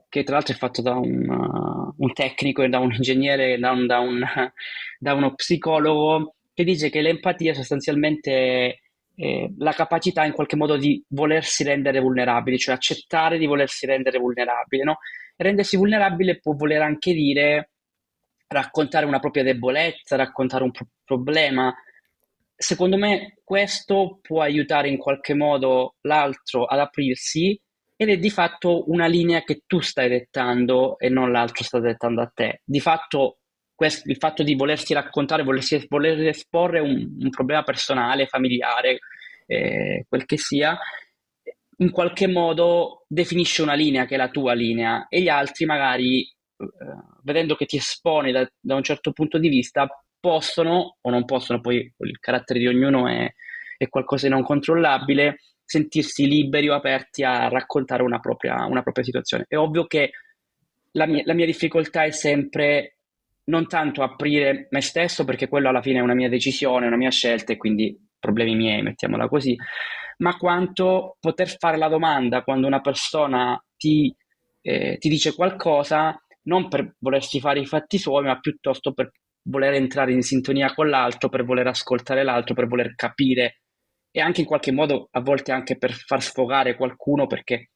che 0.07 0.23
tra 0.23 0.35
l'altro 0.35 0.53
è 0.53 0.57
fatto 0.57 0.81
da 0.81 0.95
un, 0.95 1.27
uh, 1.29 1.93
un 1.97 2.13
tecnico 2.13 2.65
da 2.67 2.79
un 2.79 2.93
ingegnere, 2.95 3.59
da, 3.59 3.71
un, 3.71 3.85
da, 3.85 3.99
un, 3.99 4.23
da, 4.97 5.13
uno 5.13 5.35
psicologo, 5.35 6.35
che 6.53 6.63
dice 6.63 6.89
che 6.89 7.01
l'empatia 7.01 7.53
sostanzialmente 7.53 8.79
è 9.13 9.49
la 9.57 9.73
capacità 9.73 10.23
in 10.23 10.31
qualche 10.31 10.55
modo 10.55 10.77
di 10.77 11.03
volersi 11.09 11.65
rendere 11.65 11.99
vulnerabili, 11.99 12.57
cioè 12.57 12.75
accettare 12.75 13.37
di 13.37 13.47
volersi 13.47 13.85
rendere 13.85 14.17
vulnerabile. 14.17 14.83
No? 14.83 14.99
Rendersi 15.35 15.75
vulnerabile 15.75 16.39
può 16.39 16.53
voler 16.55 16.81
anche 16.81 17.13
dire 17.13 17.71
raccontare 18.47 19.05
una 19.05 19.19
propria 19.19 19.43
debolezza, 19.43 20.15
raccontare 20.15 20.63
un 20.63 20.71
pro- 20.71 20.87
problema, 21.03 21.73
secondo 22.61 22.95
me 22.95 23.39
questo 23.43 24.19
può 24.21 24.41
aiutare 24.41 24.87
in 24.87 24.97
qualche 24.97 25.33
modo 25.33 25.95
l'altro 26.01 26.65
ad 26.65 26.79
aprirsi 26.79 27.59
ed 27.95 28.09
è 28.09 28.17
di 28.17 28.29
fatto 28.29 28.89
una 28.89 29.07
linea 29.07 29.41
che 29.43 29.63
tu 29.65 29.79
stai 29.79 30.09
dettando 30.09 30.97
e 30.99 31.09
non 31.09 31.31
l'altro 31.31 31.63
sta 31.63 31.79
dettando 31.79 32.21
a 32.21 32.31
te. 32.33 32.61
Di 32.63 32.79
fatto 32.79 33.39
questo, 33.73 34.09
il 34.09 34.17
fatto 34.17 34.43
di 34.43 34.55
volersi 34.55 34.93
raccontare, 34.93 35.43
volersi, 35.43 35.85
voler 35.89 36.27
esporre 36.27 36.79
un, 36.79 37.17
un 37.19 37.29
problema 37.29 37.63
personale, 37.63 38.27
familiare, 38.27 38.99
eh, 39.47 40.05
quel 40.07 40.25
che 40.25 40.37
sia, 40.37 40.77
in 41.77 41.89
qualche 41.89 42.27
modo 42.27 43.05
definisce 43.07 43.63
una 43.63 43.73
linea 43.73 44.05
che 44.05 44.15
è 44.15 44.17
la 44.17 44.29
tua 44.29 44.53
linea 44.53 45.07
e 45.07 45.21
gli 45.21 45.29
altri 45.29 45.65
magari, 45.65 46.21
eh, 46.21 46.35
vedendo 47.23 47.55
che 47.55 47.65
ti 47.65 47.77
esponi 47.77 48.31
da, 48.31 48.47
da 48.59 48.75
un 48.75 48.83
certo 48.83 49.11
punto 49.13 49.39
di 49.39 49.49
vista, 49.49 49.87
possono 50.21 50.97
o 51.01 51.09
non 51.09 51.25
possono, 51.25 51.59
poi 51.59 51.93
il 51.97 52.19
carattere 52.19 52.59
di 52.59 52.67
ognuno 52.67 53.07
è, 53.07 53.29
è 53.77 53.89
qualcosa 53.89 54.27
di 54.27 54.33
non 54.33 54.43
controllabile, 54.43 55.39
sentirsi 55.65 56.27
liberi 56.27 56.69
o 56.69 56.75
aperti 56.75 57.23
a 57.23 57.49
raccontare 57.49 58.03
una 58.03 58.19
propria, 58.19 58.65
una 58.65 58.83
propria 58.83 59.03
situazione. 59.03 59.45
È 59.47 59.57
ovvio 59.57 59.85
che 59.87 60.11
la 60.93 61.05
mia, 61.05 61.23
la 61.25 61.33
mia 61.33 61.45
difficoltà 61.45 62.03
è 62.03 62.11
sempre 62.11 62.97
non 63.45 63.67
tanto 63.67 64.03
aprire 64.03 64.67
me 64.69 64.81
stesso, 64.81 65.25
perché 65.25 65.47
quello 65.47 65.69
alla 65.69 65.81
fine 65.81 65.99
è 65.99 66.01
una 66.01 66.13
mia 66.13 66.29
decisione, 66.29 66.87
una 66.87 66.97
mia 66.97 67.09
scelta 67.09 67.51
e 67.51 67.57
quindi 67.57 67.97
problemi 68.19 68.55
miei, 68.55 68.81
mettiamola 68.83 69.27
così, 69.27 69.55
ma 70.17 70.37
quanto 70.37 71.17
poter 71.19 71.57
fare 71.57 71.77
la 71.77 71.87
domanda 71.87 72.43
quando 72.43 72.67
una 72.67 72.81
persona 72.81 73.61
ti, 73.75 74.15
eh, 74.61 74.97
ti 74.99 75.09
dice 75.09 75.33
qualcosa, 75.33 76.21
non 76.43 76.67
per 76.67 76.95
volersi 76.99 77.39
fare 77.39 77.59
i 77.59 77.65
fatti 77.65 77.97
suoi, 77.97 78.23
ma 78.23 78.39
piuttosto 78.39 78.93
per 78.93 79.11
voler 79.43 79.73
entrare 79.73 80.11
in 80.13 80.21
sintonia 80.21 80.73
con 80.73 80.89
l'altro, 80.89 81.29
per 81.29 81.43
voler 81.43 81.67
ascoltare 81.67 82.23
l'altro, 82.23 82.53
per 82.53 82.67
voler 82.67 82.95
capire 82.95 83.61
e 84.11 84.19
anche 84.19 84.41
in 84.41 84.47
qualche 84.47 84.71
modo 84.71 85.07
a 85.11 85.21
volte 85.21 85.51
anche 85.51 85.77
per 85.77 85.91
far 85.93 86.21
sfogare 86.21 86.75
qualcuno 86.75 87.27
perché 87.27 87.71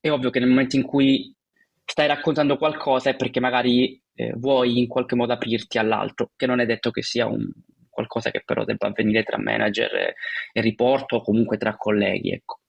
è 0.00 0.10
ovvio 0.10 0.30
che 0.30 0.38
nel 0.38 0.48
momento 0.48 0.76
in 0.76 0.82
cui 0.82 1.34
stai 1.84 2.06
raccontando 2.06 2.56
qualcosa 2.56 3.10
è 3.10 3.16
perché 3.16 3.40
magari 3.40 4.00
eh, 4.14 4.32
vuoi 4.36 4.78
in 4.78 4.86
qualche 4.86 5.16
modo 5.16 5.32
aprirti 5.32 5.78
all'altro, 5.78 6.30
che 6.36 6.46
non 6.46 6.60
è 6.60 6.66
detto 6.66 6.90
che 6.90 7.02
sia 7.02 7.26
un, 7.26 7.50
qualcosa 7.88 8.30
che 8.30 8.42
però 8.44 8.64
debba 8.64 8.88
avvenire 8.88 9.22
tra 9.22 9.38
manager 9.38 9.94
e, 9.94 10.14
e 10.52 10.60
riporto 10.60 11.16
o 11.16 11.22
comunque 11.22 11.56
tra 11.56 11.76
colleghi, 11.76 12.32
ecco. 12.32 12.60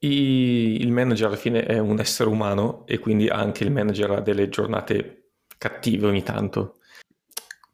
I, 0.00 0.78
il 0.80 0.92
manager 0.92 1.26
alla 1.26 1.36
fine 1.36 1.64
è 1.64 1.78
un 1.78 1.98
essere 1.98 2.28
umano 2.28 2.86
e 2.86 2.98
quindi 2.98 3.28
anche 3.28 3.64
il 3.64 3.72
manager 3.72 4.10
ha 4.10 4.20
delle 4.20 4.48
giornate 4.48 5.32
cattive 5.58 6.06
ogni 6.06 6.22
tanto. 6.22 6.77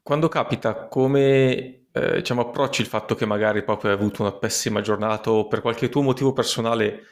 Quando 0.04 0.28
capita, 0.28 0.86
come 0.86 1.86
eh, 1.90 2.16
diciamo, 2.16 2.42
approcci 2.42 2.82
il 2.82 2.88
fatto 2.88 3.14
che 3.14 3.24
magari 3.24 3.64
proprio 3.64 3.90
hai 3.90 3.96
avuto 3.96 4.20
una 4.20 4.34
pessima 4.34 4.82
giornata 4.82 5.30
o 5.30 5.46
per 5.48 5.62
qualche 5.62 5.88
tuo 5.88 6.02
motivo 6.02 6.34
personale 6.34 7.04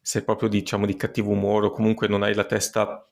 sei 0.00 0.24
proprio 0.24 0.48
diciamo, 0.48 0.84
di 0.84 0.96
cattivo 0.96 1.30
umore 1.30 1.66
o 1.66 1.70
comunque 1.70 2.08
non 2.08 2.24
hai 2.24 2.34
la 2.34 2.42
testa 2.42 3.08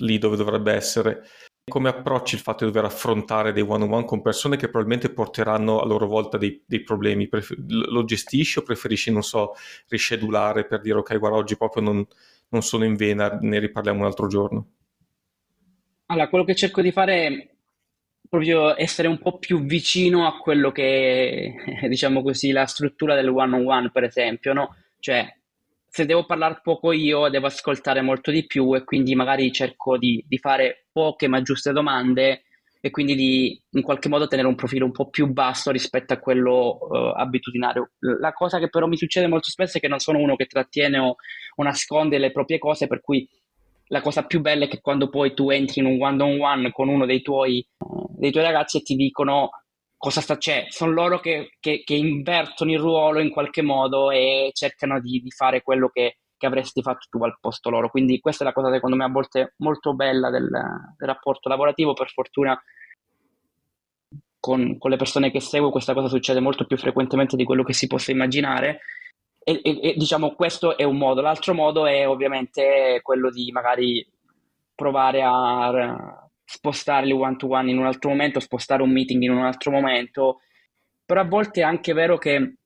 lì 0.00 0.18
dove 0.18 0.36
dovrebbe 0.36 0.74
essere? 0.74 1.22
Come 1.64 1.88
approcci 1.88 2.34
il 2.34 2.42
fatto 2.42 2.66
di 2.66 2.70
dover 2.70 2.90
affrontare 2.90 3.54
dei 3.54 3.62
one-on-one 3.62 4.04
con 4.04 4.20
persone 4.20 4.58
che 4.58 4.68
probabilmente 4.68 5.08
porteranno 5.08 5.80
a 5.80 5.86
loro 5.86 6.06
volta 6.06 6.36
dei, 6.36 6.62
dei 6.66 6.82
problemi? 6.82 7.28
Prefer- 7.28 7.58
lo 7.66 8.04
gestisci 8.04 8.58
o 8.58 8.62
preferisci, 8.62 9.10
non 9.10 9.22
so, 9.22 9.54
riscedulare 9.88 10.66
per 10.66 10.82
dire 10.82 10.98
ok, 10.98 11.18
guarda, 11.18 11.38
oggi 11.38 11.56
proprio 11.56 11.82
non, 11.82 12.06
non 12.50 12.60
sono 12.60 12.84
in 12.84 12.94
vena, 12.94 13.38
ne 13.40 13.58
riparliamo 13.58 14.00
un 14.00 14.04
altro 14.04 14.26
giorno? 14.26 14.66
Allora, 16.08 16.28
quello 16.28 16.44
che 16.44 16.54
cerco 16.54 16.82
di 16.82 16.92
fare 16.92 17.55
proprio 18.28 18.78
essere 18.78 19.08
un 19.08 19.18
po' 19.18 19.38
più 19.38 19.64
vicino 19.64 20.26
a 20.26 20.36
quello 20.38 20.72
che 20.72 21.54
è, 21.80 21.86
diciamo 21.88 22.22
così, 22.22 22.52
la 22.52 22.66
struttura 22.66 23.14
del 23.14 23.28
one-on-one, 23.28 23.90
per 23.90 24.04
esempio, 24.04 24.52
no? 24.52 24.76
Cioè, 24.98 25.34
se 25.86 26.04
devo 26.04 26.26
parlare 26.26 26.60
poco 26.62 26.92
io, 26.92 27.28
devo 27.28 27.46
ascoltare 27.46 28.02
molto 28.02 28.30
di 28.30 28.46
più 28.46 28.74
e 28.74 28.84
quindi 28.84 29.14
magari 29.14 29.50
cerco 29.52 29.96
di, 29.96 30.22
di 30.26 30.38
fare 30.38 30.86
poche 30.92 31.28
ma 31.28 31.40
giuste 31.42 31.72
domande 31.72 32.42
e 32.80 32.90
quindi 32.90 33.14
di 33.14 33.60
in 33.70 33.82
qualche 33.82 34.08
modo 34.08 34.28
tenere 34.28 34.46
un 34.46 34.54
profilo 34.54 34.84
un 34.84 34.92
po' 34.92 35.08
più 35.08 35.26
basso 35.26 35.70
rispetto 35.70 36.12
a 36.12 36.18
quello 36.18 36.78
uh, 36.80 36.94
abitudinario. 37.16 37.92
La 37.98 38.32
cosa 38.32 38.58
che 38.58 38.68
però 38.68 38.86
mi 38.86 38.96
succede 38.96 39.26
molto 39.26 39.50
spesso 39.50 39.78
è 39.78 39.80
che 39.80 39.88
non 39.88 39.98
sono 39.98 40.18
uno 40.18 40.36
che 40.36 40.46
trattiene 40.46 40.98
o, 40.98 41.16
o 41.56 41.62
nasconde 41.62 42.18
le 42.18 42.30
proprie 42.30 42.58
cose, 42.58 42.86
per 42.86 43.00
cui 43.00 43.28
la 43.88 44.00
cosa 44.00 44.24
più 44.24 44.40
bella 44.40 44.64
è 44.64 44.68
che 44.68 44.80
quando 44.80 45.08
poi 45.08 45.34
tu 45.34 45.50
entri 45.50 45.80
in 45.80 45.86
un 45.86 46.02
one 46.02 46.22
on 46.22 46.40
one 46.40 46.72
con 46.72 46.88
uno 46.88 47.06
dei 47.06 47.22
tuoi, 47.22 47.66
dei 48.16 48.32
tuoi 48.32 48.44
ragazzi 48.44 48.78
e 48.78 48.82
ti 48.82 48.96
dicono 48.96 49.50
cosa 49.96 50.20
sta 50.20 50.36
c'è, 50.36 50.66
sono 50.68 50.92
loro 50.92 51.20
che, 51.20 51.56
che, 51.60 51.82
che, 51.84 51.94
invertono 51.94 52.70
il 52.70 52.78
ruolo 52.78 53.20
in 53.20 53.30
qualche 53.30 53.62
modo 53.62 54.10
e 54.10 54.50
cercano 54.52 55.00
di, 55.00 55.20
di 55.20 55.30
fare 55.30 55.62
quello 55.62 55.88
che, 55.88 56.18
che, 56.36 56.46
avresti 56.46 56.82
fatto 56.82 57.06
tu 57.08 57.22
al 57.24 57.38
posto 57.40 57.70
loro. 57.70 57.88
Quindi 57.88 58.20
questa 58.20 58.44
è 58.44 58.46
la 58.46 58.52
cosa 58.52 58.70
secondo 58.70 58.96
me 58.96 59.04
a 59.04 59.08
volte 59.08 59.54
molto 59.58 59.94
bella 59.94 60.30
del, 60.30 60.48
del 60.48 61.08
rapporto 61.08 61.48
lavorativo, 61.48 61.94
per 61.94 62.10
fortuna 62.10 62.60
con, 64.38 64.78
con 64.78 64.90
le 64.90 64.96
persone 64.96 65.30
che 65.30 65.40
seguo 65.40 65.70
questa 65.70 65.94
cosa 65.94 66.08
succede 66.08 66.40
molto 66.40 66.66
più 66.66 66.76
frequentemente 66.76 67.36
di 67.36 67.44
quello 67.44 67.64
che 67.64 67.72
si 67.72 67.86
possa 67.86 68.12
immaginare 68.12 68.80
e, 69.48 69.60
e, 69.62 69.80
e, 69.80 69.94
diciamo 69.96 70.34
questo 70.34 70.76
è 70.76 70.82
un 70.82 70.98
modo. 70.98 71.20
L'altro 71.20 71.54
modo 71.54 71.86
è 71.86 72.08
ovviamente 72.08 72.98
quello 73.00 73.30
di 73.30 73.52
magari 73.52 74.04
provare 74.74 75.22
a 75.22 76.28
spostare 76.44 77.06
il 77.06 77.12
one 77.12 77.36
to 77.36 77.48
one 77.50 77.70
in 77.70 77.78
un 77.78 77.86
altro 77.86 78.10
momento, 78.10 78.40
spostare 78.40 78.82
un 78.82 78.90
meeting 78.90 79.22
in 79.22 79.30
un 79.30 79.44
altro 79.44 79.70
momento, 79.70 80.40
però 81.04 81.20
a 81.20 81.26
volte 81.26 81.60
è 81.60 81.64
anche 81.64 81.92
vero 81.92 82.18
che 82.18 82.56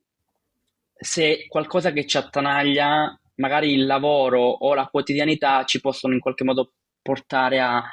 se 0.95 1.47
qualcosa 1.49 1.93
che 1.93 2.07
ci 2.07 2.17
attanaglia, 2.17 3.15
magari 3.35 3.75
il 3.75 3.85
lavoro 3.85 4.41
o 4.41 4.73
la 4.73 4.87
quotidianità 4.87 5.65
ci 5.65 5.81
possono 5.83 6.15
in 6.15 6.21
qualche 6.21 6.45
modo 6.45 6.73
portare 7.03 7.61
a 7.61 7.85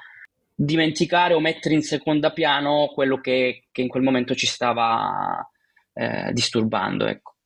dimenticare 0.56 1.34
o 1.34 1.42
mettere 1.42 1.76
in 1.76 1.84
seconda 1.84 2.32
piano 2.32 2.90
quello 2.94 3.20
che, 3.20 3.66
che 3.70 3.82
in 3.82 3.90
quel 3.90 4.04
momento 4.04 4.34
ci 4.34 4.48
stava 4.48 5.46
eh, 5.92 6.32
disturbando. 6.32 7.06
Ecco. 7.06 7.37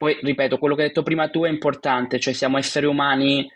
Poi, 0.00 0.16
ripeto, 0.18 0.56
quello 0.56 0.74
che 0.74 0.80
hai 0.80 0.88
detto 0.88 1.02
prima 1.02 1.28
tu 1.28 1.44
è 1.44 1.50
importante, 1.50 2.18
cioè 2.18 2.32
siamo 2.32 2.56
esseri 2.56 2.86
umani 2.86 3.46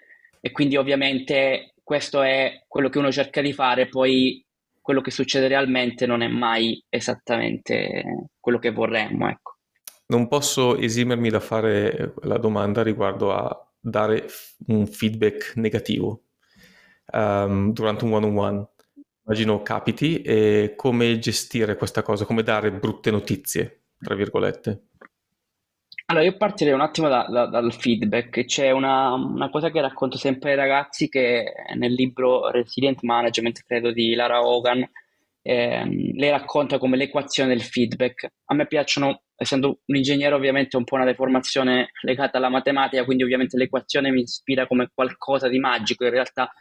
e 0.42 0.50
quindi 0.52 0.76
ovviamente 0.76 1.72
questo 1.82 2.20
è 2.20 2.64
quello 2.68 2.90
che 2.90 2.98
uno 2.98 3.10
cerca 3.10 3.40
di 3.40 3.54
fare, 3.54 3.88
poi 3.88 4.44
quello 4.78 5.00
che 5.00 5.10
succede 5.10 5.48
realmente 5.48 6.04
non 6.04 6.20
è 6.20 6.28
mai 6.28 6.84
esattamente 6.90 8.28
quello 8.38 8.58
che 8.58 8.72
vorremmo, 8.72 9.26
ecco. 9.26 9.56
Non 10.08 10.28
posso 10.28 10.76
esimermi 10.76 11.30
da 11.30 11.40
fare 11.40 12.12
la 12.24 12.36
domanda 12.36 12.82
riguardo 12.82 13.32
a 13.32 13.66
dare 13.80 14.26
un 14.66 14.86
feedback 14.86 15.54
negativo 15.56 16.24
um, 17.10 17.72
durante 17.72 18.04
un 18.04 18.12
one-on-one. 18.12 18.68
Immagino 19.24 19.62
capiti 19.62 20.20
e 20.20 20.74
come 20.76 21.18
gestire 21.18 21.76
questa 21.76 22.02
cosa, 22.02 22.26
come 22.26 22.42
dare 22.42 22.70
brutte 22.70 23.10
notizie, 23.10 23.84
tra 23.98 24.14
virgolette. 24.14 24.88
Allora, 26.14 26.30
io 26.30 26.36
partirei 26.36 26.72
un 26.72 26.80
attimo 26.80 27.08
da, 27.08 27.26
da, 27.28 27.46
dal 27.46 27.72
feedback. 27.72 28.44
C'è 28.44 28.70
una, 28.70 29.14
una, 29.14 29.50
cosa 29.50 29.72
che 29.72 29.80
racconto 29.80 30.16
sempre 30.16 30.50
ai 30.50 30.56
ragazzi 30.56 31.08
che 31.08 31.52
nel 31.74 31.92
libro 31.92 32.50
Resilient 32.50 33.02
Management, 33.02 33.64
credo 33.66 33.90
di 33.90 34.14
Lara 34.14 34.46
Hogan, 34.46 34.88
ehm, 35.42 36.12
le 36.14 36.30
racconta 36.30 36.78
come 36.78 36.96
l'equazione 36.96 37.48
del 37.48 37.62
feedback. 37.62 38.28
A 38.44 38.54
me 38.54 38.68
piacciono, 38.68 39.22
essendo 39.34 39.80
un 39.86 39.96
ingegnere 39.96 40.36
ovviamente 40.36 40.76
un 40.76 40.84
po' 40.84 40.94
una 40.94 41.04
deformazione 41.04 41.90
legata 42.02 42.38
alla 42.38 42.48
matematica, 42.48 43.04
quindi 43.04 43.24
ovviamente 43.24 43.56
l'equazione 43.56 44.12
mi 44.12 44.20
ispira 44.20 44.68
come 44.68 44.90
qualcosa 44.94 45.48
di 45.48 45.58
magico, 45.58 46.04
in 46.04 46.10
realtà 46.10 46.52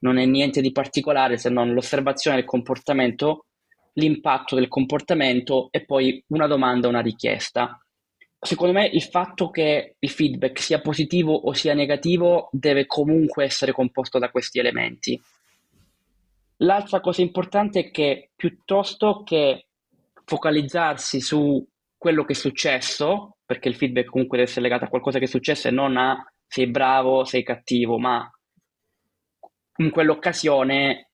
non 0.00 0.18
è 0.18 0.26
niente 0.26 0.60
di 0.60 0.72
particolare 0.72 1.38
se 1.38 1.48
non 1.48 1.72
l'osservazione 1.72 2.36
del 2.36 2.44
comportamento, 2.44 3.46
l'impatto 3.94 4.56
del 4.56 4.68
comportamento 4.68 5.68
e 5.70 5.86
poi 5.86 6.22
una 6.26 6.46
domanda, 6.46 6.86
una 6.86 7.00
richiesta. 7.00 7.80
Secondo 8.42 8.72
me 8.72 8.86
il 8.86 9.02
fatto 9.02 9.50
che 9.50 9.96
il 9.98 10.08
feedback 10.08 10.58
sia 10.60 10.80
positivo 10.80 11.34
o 11.34 11.52
sia 11.52 11.74
negativo 11.74 12.48
deve 12.52 12.86
comunque 12.86 13.44
essere 13.44 13.72
composto 13.72 14.18
da 14.18 14.30
questi 14.30 14.58
elementi. 14.58 15.20
L'altra 16.62 17.00
cosa 17.00 17.20
importante 17.20 17.80
è 17.80 17.90
che 17.90 18.30
piuttosto 18.34 19.22
che 19.24 19.66
focalizzarsi 20.24 21.20
su 21.20 21.66
quello 21.98 22.24
che 22.24 22.32
è 22.32 22.36
successo, 22.36 23.36
perché 23.44 23.68
il 23.68 23.76
feedback 23.76 24.08
comunque 24.08 24.38
deve 24.38 24.48
essere 24.48 24.64
legato 24.66 24.86
a 24.86 24.88
qualcosa 24.88 25.18
che 25.18 25.24
è 25.24 25.28
successo 25.28 25.68
e 25.68 25.72
non 25.72 25.98
a 25.98 26.24
sei 26.46 26.66
bravo, 26.68 27.24
sei 27.24 27.42
cattivo, 27.42 27.98
ma 27.98 28.28
in 29.76 29.90
quell'occasione 29.90 31.10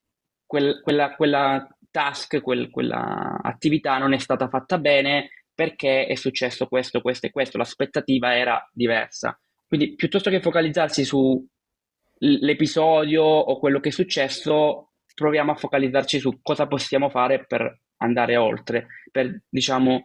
quel, 0.47 0.81
quella, 0.81 1.15
quella, 1.17 1.69
task, 1.91 2.41
quel, 2.41 2.71
quella 2.71 3.41
attività 3.43 3.99
non 3.99 4.13
è 4.13 4.19
stata 4.19 4.49
fatta 4.49 4.79
bene 4.79 5.31
perché 5.57 6.07
è 6.07 6.15
successo 6.15 6.69
questo, 6.69 7.01
questo 7.01 7.27
e 7.27 7.31
questo, 7.31 7.57
l'aspettativa 7.57 8.37
era 8.37 8.69
diversa. 8.73 9.41
Quindi 9.67 9.95
piuttosto 9.95 10.29
che 10.29 10.43
focalizzarsi 10.43 11.03
sull'episodio 11.03 13.25
o 13.25 13.59
quello 13.59 13.81
che 13.81 13.89
è 13.89 13.93
successo, 13.93 14.91
proviamo 15.15 15.53
a 15.53 15.57
focalizzarci 15.57 16.19
su 16.19 16.41
cosa 16.43 16.67
possiamo 16.67 17.09
fare 17.09 17.47
per 17.47 17.81
andare 17.97 18.37
oltre, 18.37 18.89
per 19.11 19.45
diciamo 19.49 20.03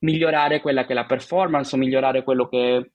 migliorare 0.00 0.60
quella 0.60 0.84
che 0.84 0.92
è 0.92 0.94
la 0.94 1.06
performance 1.06 1.74
o 1.74 1.78
migliorare 1.78 2.22
quello 2.22 2.46
che 2.46 2.90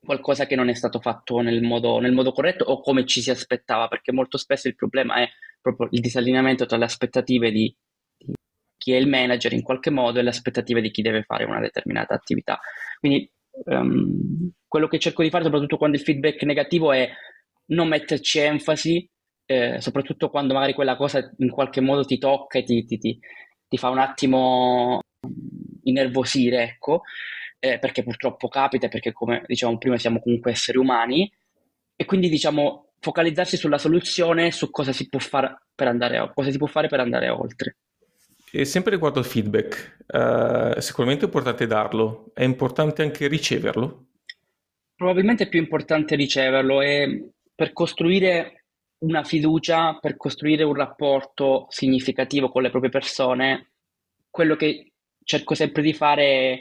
qualcosa 0.00 0.46
che 0.46 0.56
non 0.56 0.68
è 0.68 0.74
stato 0.74 1.00
fatto 1.00 1.40
nel 1.40 1.62
modo, 1.62 2.00
nel 2.00 2.12
modo 2.12 2.32
corretto 2.32 2.64
o 2.64 2.80
come 2.80 3.04
ci 3.04 3.20
si 3.20 3.30
aspettava, 3.30 3.86
perché 3.86 4.12
molto 4.12 4.38
spesso 4.38 4.66
il 4.66 4.74
problema 4.74 5.16
è 5.16 5.28
proprio 5.60 5.88
il 5.92 6.00
disallineamento 6.00 6.66
tra 6.66 6.76
le 6.76 6.84
aspettative 6.84 7.50
di, 7.50 7.74
chi 8.88 8.94
è 8.94 8.96
il 8.96 9.06
manager 9.06 9.52
in 9.52 9.62
qualche 9.62 9.90
modo 9.90 10.18
e 10.18 10.22
le 10.22 10.30
aspettative 10.30 10.80
di 10.80 10.90
chi 10.90 11.02
deve 11.02 11.22
fare 11.22 11.44
una 11.44 11.60
determinata 11.60 12.14
attività. 12.14 12.58
Quindi 12.98 13.30
um, 13.66 14.50
quello 14.66 14.88
che 14.88 14.98
cerco 14.98 15.22
di 15.22 15.28
fare, 15.28 15.44
soprattutto 15.44 15.76
quando 15.76 15.98
il 15.98 16.02
feedback 16.02 16.40
è 16.40 16.46
negativo, 16.46 16.92
è 16.92 17.10
non 17.66 17.88
metterci 17.88 18.38
enfasi 18.38 19.06
eh, 19.50 19.80
soprattutto 19.80 20.28
quando 20.28 20.54
magari 20.54 20.74
quella 20.74 20.96
cosa 20.96 21.30
in 21.38 21.50
qualche 21.50 21.80
modo 21.80 22.04
ti 22.04 22.18
tocca 22.18 22.58
e 22.58 22.64
ti, 22.64 22.84
ti, 22.84 22.98
ti, 22.98 23.18
ti 23.66 23.76
fa 23.76 23.88
un 23.88 23.98
attimo 23.98 25.00
innervosire, 25.84 26.62
ecco, 26.62 27.02
eh, 27.58 27.78
perché 27.78 28.02
purtroppo 28.02 28.48
capita, 28.48 28.88
perché 28.88 29.12
come 29.12 29.42
dicevamo 29.46 29.78
prima 29.78 29.98
siamo 29.98 30.20
comunque 30.20 30.52
esseri 30.52 30.78
umani, 30.78 31.30
e 31.96 32.04
quindi 32.04 32.28
diciamo 32.28 32.92
focalizzarsi 33.00 33.56
sulla 33.56 33.78
soluzione, 33.78 34.50
su 34.50 34.70
cosa 34.70 34.92
si 34.92 35.08
può 35.08 35.18
fare 35.18 35.62
per 35.74 35.88
andare, 35.88 36.30
cosa 36.34 36.50
si 36.50 36.58
può 36.58 36.66
fare 36.66 36.88
per 36.88 37.00
andare 37.00 37.28
oltre. 37.28 37.76
E 38.52 38.64
sempre 38.64 38.92
riguardo 38.92 39.18
il 39.18 39.24
feedback, 39.24 40.04
uh, 40.06 40.80
sicuramente 40.80 41.24
è 41.24 41.26
importante 41.26 41.66
darlo, 41.66 42.30
è 42.34 42.44
importante 42.44 43.02
anche 43.02 43.26
riceverlo? 43.26 44.06
Probabilmente 44.94 45.44
è 45.44 45.48
più 45.48 45.60
importante 45.60 46.16
riceverlo 46.16 46.80
e 46.80 47.30
per 47.54 47.72
costruire 47.72 48.64
una 49.00 49.22
fiducia 49.22 49.98
per 50.00 50.16
costruire 50.16 50.64
un 50.64 50.74
rapporto 50.74 51.66
significativo 51.68 52.48
con 52.48 52.62
le 52.62 52.70
proprie 52.70 52.90
persone, 52.90 53.70
quello 54.30 54.56
che 54.56 54.92
cerco 55.22 55.54
sempre 55.54 55.82
di 55.82 55.92
fare 55.92 56.24
è 56.24 56.58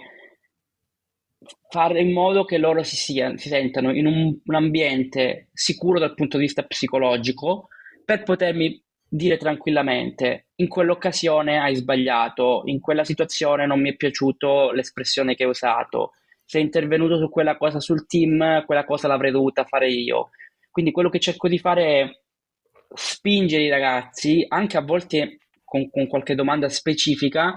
fare 1.69 2.01
in 2.01 2.11
modo 2.11 2.45
che 2.45 2.57
loro 2.57 2.83
si, 2.83 2.95
sia, 2.95 3.37
si 3.37 3.49
sentano 3.49 3.91
in 3.91 4.07
un, 4.07 4.37
un 4.43 4.55
ambiente 4.55 5.49
sicuro 5.53 5.99
dal 5.99 6.15
punto 6.15 6.37
di 6.37 6.43
vista 6.43 6.63
psicologico 6.63 7.67
per 8.03 8.23
potermi 8.23 8.83
dire 9.09 9.37
tranquillamente 9.37 10.47
in 10.55 10.67
quell'occasione 10.67 11.59
hai 11.59 11.75
sbagliato, 11.75 12.63
in 12.65 12.79
quella 12.79 13.03
situazione 13.03 13.65
non 13.65 13.79
mi 13.79 13.91
è 13.91 13.95
piaciuto 13.95 14.71
l'espressione 14.71 15.35
che 15.35 15.43
hai 15.43 15.49
usato, 15.49 16.13
sei 16.43 16.61
intervenuto 16.63 17.17
su 17.17 17.29
quella 17.29 17.57
cosa 17.57 17.79
sul 17.79 18.05
team, 18.05 18.65
quella 18.65 18.85
cosa 18.85 19.07
l'avrei 19.07 19.31
dovuta 19.31 19.65
fare 19.65 19.89
io. 19.89 20.29
Quindi 20.71 20.91
quello 20.91 21.09
che 21.09 21.19
cerco 21.19 21.47
di 21.47 21.57
fare 21.57 22.01
è 22.01 22.09
spingere 22.93 23.63
i 23.63 23.69
ragazzi, 23.69 24.45
anche 24.47 24.77
a 24.77 24.81
volte 24.81 25.39
con, 25.63 25.89
con 25.89 26.07
qualche 26.07 26.35
domanda 26.35 26.69
specifica, 26.69 27.53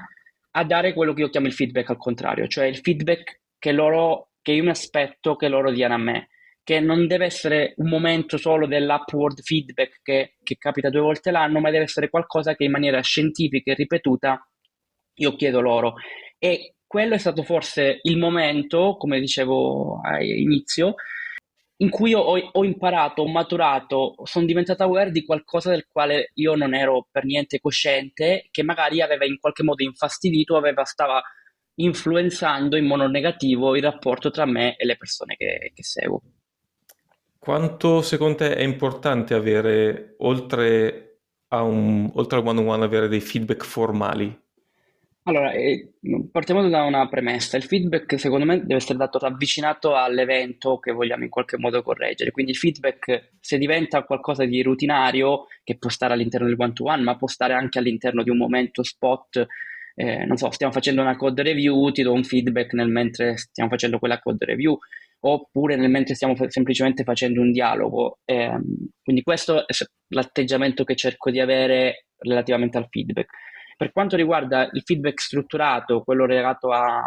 a 0.53 0.65
dare 0.65 0.93
quello 0.93 1.13
che 1.13 1.23
io 1.23 1.31
chiamo 1.31 1.47
il 1.47 1.53
feedback 1.53 1.91
al 1.91 1.97
contrario, 1.97 2.49
cioè 2.49 2.67
il 2.67 2.79
feedback 2.79 3.41
che 3.59 3.73
loro, 3.73 4.31
che 4.43 4.53
io 4.53 4.65
mi 4.65 4.71
aspetto 4.71 5.37
che 5.37 5.49
loro 5.49 5.71
diano 5.71 5.95
a 5.95 5.99
me, 5.99 6.29
che 6.71 6.79
non 6.79 7.09
deve 7.09 7.25
essere 7.25 7.75
un 7.79 7.89
momento 7.89 8.37
solo 8.37 8.69
dell'upward 8.69 9.41
feedback 9.43 10.03
che, 10.05 10.37
che 10.41 10.57
capita 10.57 10.89
due 10.89 11.01
volte 11.01 11.33
l'anno, 11.33 11.59
ma 11.59 11.73
deve 11.73 11.83
essere 11.83 12.09
qualcosa 12.09 12.55
che 12.55 12.63
in 12.63 12.71
maniera 12.71 13.01
scientifica 13.01 13.73
e 13.73 13.75
ripetuta 13.75 14.49
io 15.15 15.35
chiedo 15.35 15.61
loro. 15.61 15.95
E 16.39 16.77
quello 16.87 17.15
è 17.15 17.19
stato 17.19 17.43
forse 17.43 17.99
il 18.03 18.19
momento, 18.19 18.95
come 18.97 19.19
dicevo 19.19 19.99
all'inizio, 20.01 20.95
in 21.79 21.91
cui 21.91 22.15
ho, 22.15 22.21
ho, 22.21 22.65
imparato, 22.65 23.23
ho 23.23 23.29
maturato, 23.29 24.15
sono 24.23 24.47
diventata 24.47 24.85
aware 24.85 25.11
di 25.11 25.25
qualcosa 25.25 25.71
del 25.71 25.89
quale 25.89 26.31
io 26.35 26.55
non 26.55 26.73
ero 26.73 27.09
per 27.11 27.25
niente 27.25 27.59
cosciente, 27.59 28.47
che 28.53 28.63
magari 28.63 29.01
aveva 29.01 29.25
in 29.25 29.41
qualche 29.41 29.65
modo 29.65 29.83
infastidito, 29.83 30.57
aveva, 30.57 30.85
stava 30.85 31.21
influenzando 31.81 32.77
in 32.77 32.87
modo 32.87 33.09
negativo 33.09 33.75
il 33.75 33.83
rapporto 33.83 34.31
tra 34.31 34.45
me 34.45 34.77
e 34.77 34.87
le 34.87 34.97
persone 34.97 35.35
che, 35.35 35.73
che 35.75 35.83
seguo. 35.83 36.23
Quanto 37.41 38.03
secondo 38.03 38.37
te 38.37 38.55
è 38.55 38.63
importante 38.63 39.35
avere, 39.35 40.15
oltre, 40.19 41.23
a 41.49 41.63
un, 41.63 42.09
oltre 42.15 42.39
al 42.39 42.47
one-on-one, 42.47 42.85
avere 42.85 43.09
dei 43.09 43.21
feedback 43.21 43.65
formali 43.65 44.39
allora, 45.25 45.53
eh, 45.53 45.93
partiamo 46.33 46.67
da 46.69 46.83
una 46.83 47.07
premessa. 47.09 47.57
Il 47.57 47.63
feedback, 47.65 48.19
secondo 48.19 48.47
me, 48.47 48.61
deve 48.61 48.77
essere 48.77 48.99
dato 48.99 49.19
ravvicinato 49.19 49.95
all'evento 49.95 50.79
che 50.79 50.93
vogliamo 50.93 51.25
in 51.25 51.31
qualche 51.31 51.59
modo 51.59 51.83
correggere. 51.83 52.31
Quindi 52.31 52.53
il 52.53 52.57
feedback, 52.57 53.33
se 53.39 53.59
diventa 53.59 54.03
qualcosa 54.05 54.45
di 54.45 54.63
rutinario, 54.63 55.47
che 55.63 55.77
può 55.79 55.91
stare 55.91 56.15
all'interno 56.15 56.47
del 56.47 56.57
one-to-one, 56.59 57.03
ma 57.03 57.17
può 57.17 57.29
stare 57.29 57.53
anche 57.53 57.79
all'interno 57.79 58.23
di 58.23 58.31
un 58.31 58.39
momento 58.39 58.83
spot, 58.83 59.47
eh, 59.95 60.25
non 60.25 60.37
so, 60.39 60.51
stiamo 60.51 60.73
facendo 60.73 61.03
una 61.03 61.17
code 61.17 61.43
review, 61.43 61.91
ti 61.93 62.03
do 62.03 62.13
un 62.13 62.25
feedback 62.25 62.73
nel 62.73 62.89
mentre 62.89 63.37
stiamo 63.37 63.69
facendo 63.69 63.99
quella 63.99 64.19
code 64.21 64.47
review, 64.47 64.79
oppure 65.21 65.77
nel 65.77 65.91
mentre 65.91 66.15
stiamo 66.15 66.35
fa- 66.35 66.49
semplicemente 66.51 67.05
facendo 67.05 67.41
un 67.41 67.53
dialogo. 67.53 68.19
Eh, 68.25 68.59
quindi 69.03 69.23
questo 69.23 69.67
è 69.67 69.73
l'atteggiamento 70.09 70.85
che 70.85 70.97
cerco 70.97 71.31
di 71.31 71.41
avere 71.41 72.07
relativamente 72.19 72.79
al 72.79 72.89
feedback. 72.89 73.31
Per 73.77 73.93
quanto 73.93 74.17
riguarda 74.17 74.69
il 74.73 74.83
feedback 74.85 75.21
strutturato, 75.21 76.03
quello 76.03 76.27
legato 76.27 76.71
a 76.71 77.03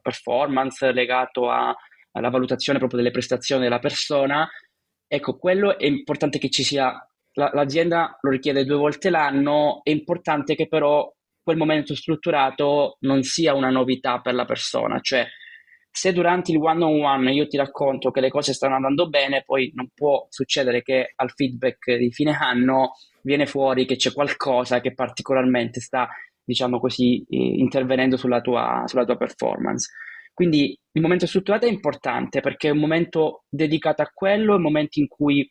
performance, 0.00 0.90
legato 0.92 1.48
a, 1.48 1.74
alla 2.12 2.30
valutazione 2.30 2.78
proprio 2.78 2.98
delle 2.98 3.12
prestazioni 3.12 3.62
della 3.62 3.78
persona, 3.78 4.48
ecco, 5.06 5.36
quello 5.38 5.78
è 5.78 5.86
importante 5.86 6.38
che 6.38 6.50
ci 6.50 6.64
sia, 6.64 6.92
la, 7.34 7.50
l'azienda 7.52 8.18
lo 8.20 8.30
richiede 8.30 8.64
due 8.64 8.76
volte 8.76 9.10
l'anno, 9.10 9.80
è 9.84 9.90
importante 9.90 10.56
che 10.56 10.66
però 10.66 11.08
quel 11.40 11.56
momento 11.56 11.94
strutturato 11.94 12.96
non 13.00 13.22
sia 13.22 13.54
una 13.54 13.70
novità 13.70 14.20
per 14.20 14.34
la 14.34 14.44
persona, 14.44 14.98
cioè 15.00 15.26
se 15.94 16.12
durante 16.14 16.52
il 16.52 16.58
one 16.58 16.82
on 16.82 17.04
one 17.04 17.32
io 17.34 17.46
ti 17.46 17.58
racconto 17.58 18.10
che 18.10 18.20
le 18.20 18.30
cose 18.30 18.54
stanno 18.54 18.76
andando 18.76 19.10
bene, 19.10 19.42
poi 19.44 19.70
non 19.74 19.88
può 19.94 20.26
succedere 20.30 20.82
che 20.82 21.12
al 21.14 21.30
feedback 21.30 21.94
di 21.96 22.10
fine 22.10 22.32
anno 22.32 22.92
viene 23.20 23.44
fuori 23.44 23.84
che 23.84 23.96
c'è 23.96 24.10
qualcosa 24.10 24.80
che 24.80 24.94
particolarmente 24.94 25.80
sta, 25.80 26.08
diciamo 26.42 26.80
così, 26.80 27.24
intervenendo 27.28 28.16
sulla 28.16 28.40
tua, 28.40 28.84
sulla 28.86 29.04
tua 29.04 29.16
performance. 29.18 29.92
Quindi 30.32 30.76
il 30.92 31.02
momento 31.02 31.26
strutturato 31.26 31.66
è 31.66 31.70
importante 31.70 32.40
perché 32.40 32.68
è 32.68 32.72
un 32.72 32.78
momento 32.78 33.44
dedicato 33.50 34.00
a 34.00 34.10
quello, 34.12 34.54
è 34.54 34.56
un 34.56 34.62
momento 34.62 34.98
in 34.98 35.08
cui 35.08 35.48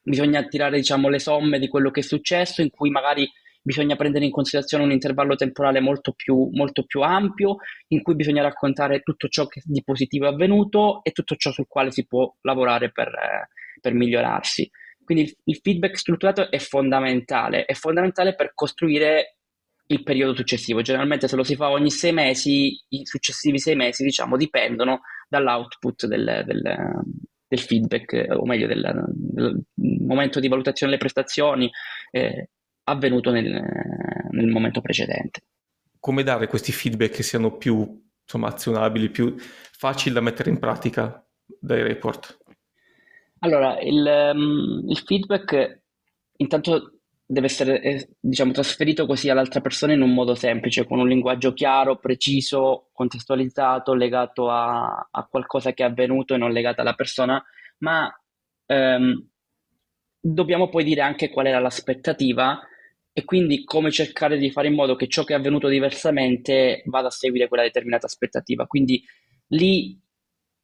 bisogna 0.00 0.42
tirare 0.46 0.78
diciamo, 0.78 1.10
le 1.10 1.18
somme 1.18 1.58
di 1.58 1.68
quello 1.68 1.90
che 1.90 2.00
è 2.00 2.02
successo, 2.02 2.62
in 2.62 2.70
cui 2.70 2.88
magari 2.88 3.28
bisogna 3.66 3.96
prendere 3.96 4.24
in 4.24 4.30
considerazione 4.30 4.84
un 4.84 4.92
intervallo 4.92 5.34
temporale 5.34 5.80
molto 5.80 6.12
più, 6.12 6.48
molto 6.52 6.84
più 6.84 7.00
ampio, 7.00 7.56
in 7.88 8.00
cui 8.00 8.14
bisogna 8.14 8.42
raccontare 8.42 9.00
tutto 9.00 9.26
ciò 9.26 9.48
che 9.48 9.60
di 9.64 9.82
positivo 9.82 10.26
è 10.26 10.28
avvenuto 10.28 11.00
e 11.02 11.10
tutto 11.10 11.34
ciò 11.34 11.50
sul 11.50 11.66
quale 11.66 11.90
si 11.90 12.06
può 12.06 12.32
lavorare 12.42 12.92
per, 12.92 13.08
eh, 13.08 13.48
per 13.80 13.92
migliorarsi. 13.92 14.70
Quindi 15.02 15.24
il, 15.24 15.36
il 15.44 15.56
feedback 15.56 15.98
strutturato 15.98 16.48
è 16.48 16.58
fondamentale, 16.58 17.64
è 17.64 17.74
fondamentale 17.74 18.36
per 18.36 18.52
costruire 18.54 19.38
il 19.88 20.04
periodo 20.04 20.36
successivo. 20.36 20.80
Generalmente 20.80 21.26
se 21.26 21.34
lo 21.34 21.42
si 21.42 21.56
fa 21.56 21.70
ogni 21.70 21.90
sei 21.90 22.12
mesi, 22.12 22.80
i 22.90 23.04
successivi 23.04 23.58
sei 23.58 23.74
mesi, 23.74 24.04
diciamo, 24.04 24.36
dipendono 24.36 25.00
dall'output 25.28 26.06
del, 26.06 26.44
del, 26.46 26.62
del 27.48 27.58
feedback, 27.58 28.26
o 28.30 28.46
meglio 28.46 28.68
del, 28.68 29.04
del, 29.12 29.60
momento 29.74 30.38
di 30.38 30.46
valutazione 30.46 30.92
delle 30.92 31.02
prestazioni 31.02 31.68
eh, 32.12 32.50
avvenuto 32.88 33.30
nel, 33.30 33.62
nel 34.30 34.46
momento 34.46 34.80
precedente. 34.80 35.42
Come 35.98 36.22
dare 36.22 36.46
questi 36.46 36.72
feedback 36.72 37.16
che 37.16 37.22
siano 37.22 37.56
più 37.56 38.04
insomma, 38.22 38.48
azionabili, 38.48 39.10
più 39.10 39.34
facili 39.38 40.14
da 40.14 40.20
mettere 40.20 40.50
in 40.50 40.58
pratica 40.58 41.24
dai 41.46 41.82
report? 41.82 42.38
Allora, 43.40 43.78
il, 43.80 44.32
um, 44.34 44.84
il 44.88 44.98
feedback 44.98 45.82
intanto 46.36 46.92
deve 47.28 47.46
essere 47.46 47.80
eh, 47.82 48.08
diciamo, 48.20 48.52
trasferito 48.52 49.04
così 49.04 49.28
all'altra 49.28 49.60
persona 49.60 49.92
in 49.92 50.00
un 50.00 50.14
modo 50.14 50.34
semplice, 50.34 50.86
con 50.86 51.00
un 51.00 51.08
linguaggio 51.08 51.52
chiaro, 51.52 51.98
preciso, 51.98 52.88
contestualizzato, 52.92 53.94
legato 53.94 54.48
a, 54.48 55.08
a 55.10 55.26
qualcosa 55.28 55.72
che 55.72 55.82
è 55.82 55.86
avvenuto 55.86 56.34
e 56.34 56.38
non 56.38 56.52
legato 56.52 56.80
alla 56.80 56.94
persona, 56.94 57.42
ma 57.78 58.08
ehm, 58.66 59.28
dobbiamo 60.20 60.68
poi 60.68 60.84
dire 60.84 61.00
anche 61.00 61.30
qual 61.30 61.46
era 61.46 61.58
l'aspettativa 61.58 62.60
e 63.18 63.24
quindi 63.24 63.64
come 63.64 63.90
cercare 63.90 64.36
di 64.36 64.50
fare 64.50 64.68
in 64.68 64.74
modo 64.74 64.94
che 64.94 65.08
ciò 65.08 65.24
che 65.24 65.32
è 65.32 65.36
avvenuto 65.38 65.68
diversamente 65.68 66.82
vada 66.84 67.06
a 67.06 67.10
seguire 67.10 67.48
quella 67.48 67.62
determinata 67.62 68.04
aspettativa. 68.04 68.66
Quindi 68.66 69.02
lì 69.52 69.98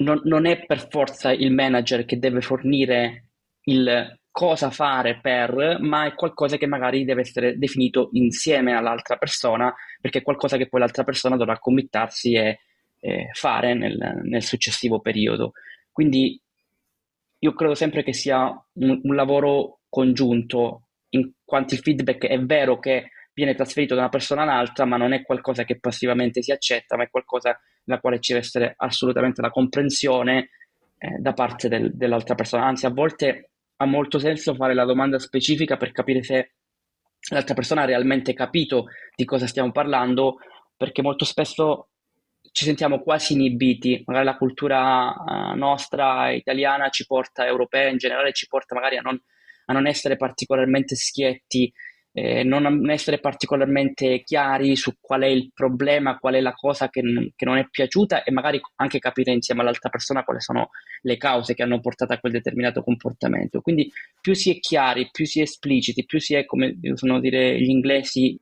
non, 0.03 0.21
non 0.25 0.45
è 0.45 0.67
per 0.67 0.87
forza 0.91 1.33
il 1.33 1.51
manager 1.51 2.05
che 2.05 2.19
deve 2.19 2.43
fornire 2.43 3.29
il 3.62 4.19
cosa 4.31 4.69
fare 4.69 5.19
per, 5.19 5.79
ma 5.81 6.05
è 6.05 6.15
qualcosa 6.15 6.59
che 6.59 6.67
magari 6.67 7.07
deve 7.07 7.23
essere 7.23 7.57
definito 7.57 8.11
insieme 8.12 8.77
all'altra 8.77 9.17
persona, 9.17 9.75
perché 9.99 10.19
è 10.19 10.23
qualcosa 10.23 10.59
che 10.59 10.69
poi 10.69 10.81
l'altra 10.81 11.05
persona 11.05 11.38
dovrà 11.38 11.59
committarsi 11.59 12.35
e, 12.35 12.59
e 13.01 13.31
fare 13.33 13.73
nel, 13.73 14.21
nel, 14.25 14.43
successivo 14.43 15.01
periodo. 15.01 15.53
Quindi 15.91 16.38
io 17.38 17.55
credo 17.55 17.75
sempre 17.75 18.03
che 18.03 18.12
sia 18.12 18.45
un, 18.75 19.01
un 19.03 19.15
lavoro 19.15 19.81
congiunto, 19.88 20.88
in 21.14 21.33
quanto 21.44 21.75
il 21.75 21.81
feedback 21.81 22.27
è 22.27 22.38
vero 22.40 22.79
che 22.79 23.11
viene 23.35 23.55
trasferito 23.55 23.94
da 23.94 24.03
una 24.03 24.11
persona 24.11 24.42
all'altra, 24.42 24.85
ma 24.85 24.96
non 24.96 25.12
è 25.12 25.22
qualcosa 25.22 25.64
che 25.64 25.79
passivamente 25.79 26.42
si 26.42 26.53
accetta, 26.53 26.96
ma 26.96 27.05
è 27.05 27.11
qualcosa 27.11 27.59
nella 27.85 28.01
quale 28.01 28.20
ci 28.20 28.33
deve 28.33 28.44
essere 28.44 28.75
assolutamente 28.77 29.40
la 29.40 29.51
comprensione 29.51 30.51
eh, 30.98 31.16
da 31.18 31.33
parte 31.33 31.68
del, 31.68 31.94
dell'altra 31.94 32.35
persona. 32.35 32.66
Anzi, 32.66 32.87
a 32.87 32.90
volte 32.90 33.51
ha 33.77 33.87
molto 33.87 34.18
senso 34.18 34.55
fare 34.55 34.75
la 34.75 34.85
domanda 34.85 35.18
specifica 35.18 35.77
per 35.77 35.92
capire 35.92 36.22
se 36.22 36.53
l'altra 37.31 37.55
persona 37.55 37.83
ha 37.83 37.87
realmente 37.87 38.33
capito 38.35 38.87
di 39.14 39.25
cosa 39.25 39.46
stiamo 39.46 39.72
parlando, 39.72 40.37
perché 40.77 41.03
molto 41.03 41.25
spesso 41.25 41.88
ci 42.53 42.64
sentiamo 42.64 43.01
quasi 43.01 43.33
inibiti, 43.33 44.03
magari 44.07 44.27
la 44.27 44.37
cultura 44.37 45.14
uh, 45.14 45.57
nostra 45.57 46.31
italiana 46.33 46.90
ci 46.90 47.07
porta, 47.07 47.46
europea 47.46 47.88
in 47.88 47.96
generale, 47.96 48.33
ci 48.33 48.46
porta 48.46 48.75
magari 48.75 48.98
a 48.98 49.01
non, 49.01 49.18
a 49.66 49.72
non 49.72 49.87
essere 49.87 50.16
particolarmente 50.16 50.94
schietti 50.94 51.72
eh, 52.14 52.44
non 52.44 52.90
essere 52.90 53.18
particolarmente 53.18 54.22
chiari 54.22 54.77
su 54.77 54.92
qual 55.01 55.22
è 55.22 55.27
il 55.27 55.51
problema, 55.53 56.18
qual 56.18 56.35
è 56.35 56.40
la 56.40 56.53
cosa 56.53 56.88
che, 56.90 57.01
che, 57.35 57.44
non 57.44 57.57
è 57.57 57.66
piaciuta 57.70 58.22
e 58.22 58.31
magari 58.31 58.61
anche 58.77 58.98
capire 58.98 59.33
insieme 59.33 59.62
all'altra 59.62 59.88
persona 59.88 60.22
quali 60.22 60.40
sono 60.40 60.68
le 61.03 61.16
cause 61.16 61.55
che 61.55 61.62
hanno 61.62 61.81
portato 61.81 62.12
a 62.12 62.18
quel 62.18 62.33
determinato 62.33 62.83
comportamento. 62.83 63.62
Quindi 63.62 63.90
più 64.20 64.35
si 64.35 64.51
è 64.51 64.59
chiari, 64.59 65.09
più 65.11 65.25
si 65.25 65.40
è 65.40 65.42
espliciti, 65.42 66.05
più 66.05 66.20
si 66.20 66.35
è, 66.35 66.44
come 66.44 66.77
usano 66.83 67.18
dire 67.18 67.59
gli 67.59 67.70
inglesi, 67.70 68.38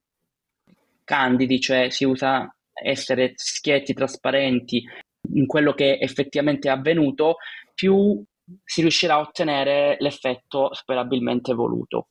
candidi, 1.05 1.61
cioè 1.61 1.91
si 1.91 2.05
usa 2.05 2.53
essere 2.73 3.33
schietti, 3.37 3.95
trasparenti 3.95 4.83
in 5.35 5.47
quello 5.47 5.75
che 5.75 5.99
effettivamente 6.01 6.69
è 6.69 6.73
avvenuto, 6.73 7.37
più 7.75 8.23
si 8.65 8.81
riuscirà 8.81 9.15
a 9.15 9.21
ottenere 9.21 9.97
l'effetto 10.01 10.73
sperabilmente 10.75 11.53
voluto. 11.55 12.09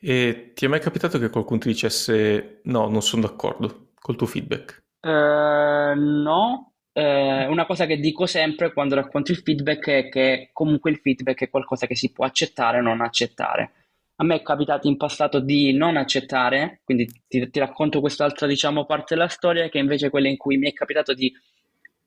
E 0.00 0.52
ti 0.54 0.66
è 0.66 0.68
mai 0.68 0.80
capitato 0.80 1.18
che 1.18 1.30
qualcuno 1.30 1.60
ti 1.60 1.68
dicesse 1.68 2.60
no, 2.64 2.88
non 2.88 3.00
sono 3.00 3.22
d'accordo 3.22 3.92
col 3.98 4.16
tuo 4.16 4.26
feedback? 4.26 4.82
Uh, 5.00 5.98
no, 5.98 6.72
uh, 6.92 7.00
una 7.00 7.64
cosa 7.64 7.86
che 7.86 7.96
dico 7.96 8.26
sempre 8.26 8.72
quando 8.74 8.94
racconto 8.94 9.32
il 9.32 9.38
feedback 9.38 9.88
è 9.88 10.08
che 10.10 10.50
comunque 10.52 10.90
il 10.90 10.98
feedback 10.98 11.44
è 11.44 11.50
qualcosa 11.50 11.86
che 11.86 11.96
si 11.96 12.12
può 12.12 12.26
accettare 12.26 12.78
o 12.78 12.82
non 12.82 13.00
accettare. 13.00 13.72
A 14.16 14.24
me 14.24 14.36
è 14.36 14.42
capitato 14.42 14.88
in 14.88 14.96
passato 14.96 15.40
di 15.40 15.72
non 15.72 15.96
accettare, 15.96 16.80
quindi 16.84 17.10
ti, 17.26 17.48
ti 17.48 17.58
racconto 17.58 18.00
quest'altra 18.00 18.46
diciamo, 18.46 18.84
parte 18.84 19.14
della 19.14 19.28
storia, 19.28 19.68
che 19.68 19.78
invece 19.78 20.06
è 20.06 20.10
quella 20.10 20.28
in 20.28 20.36
cui 20.36 20.56
mi 20.56 20.68
è 20.68 20.72
capitato 20.72 21.14
di 21.14 21.32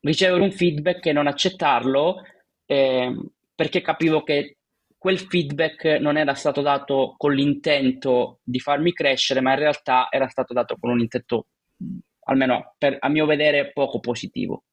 ricevere 0.01 0.41
un 0.41 0.51
feedback 0.51 1.05
e 1.07 1.11
non 1.13 1.27
accettarlo, 1.27 2.21
eh, 2.65 3.13
perché 3.57 3.81
capivo 3.81 4.21
che 4.21 4.57
quel 4.99 5.17
feedback 5.17 5.97
non 5.99 6.15
era 6.15 6.35
stato 6.35 6.61
dato 6.61 7.15
con 7.17 7.33
l'intento 7.33 8.39
di 8.43 8.59
farmi 8.59 8.93
crescere, 8.93 9.41
ma 9.41 9.53
in 9.53 9.59
realtà 9.59 10.09
era 10.11 10.27
stato 10.27 10.53
dato 10.53 10.77
con 10.79 10.91
un 10.91 10.99
intento, 10.99 11.47
almeno 12.25 12.75
per, 12.77 12.97
a 12.99 13.09
mio 13.09 13.25
vedere, 13.25 13.71
poco 13.73 13.99
positivo. 13.99 14.63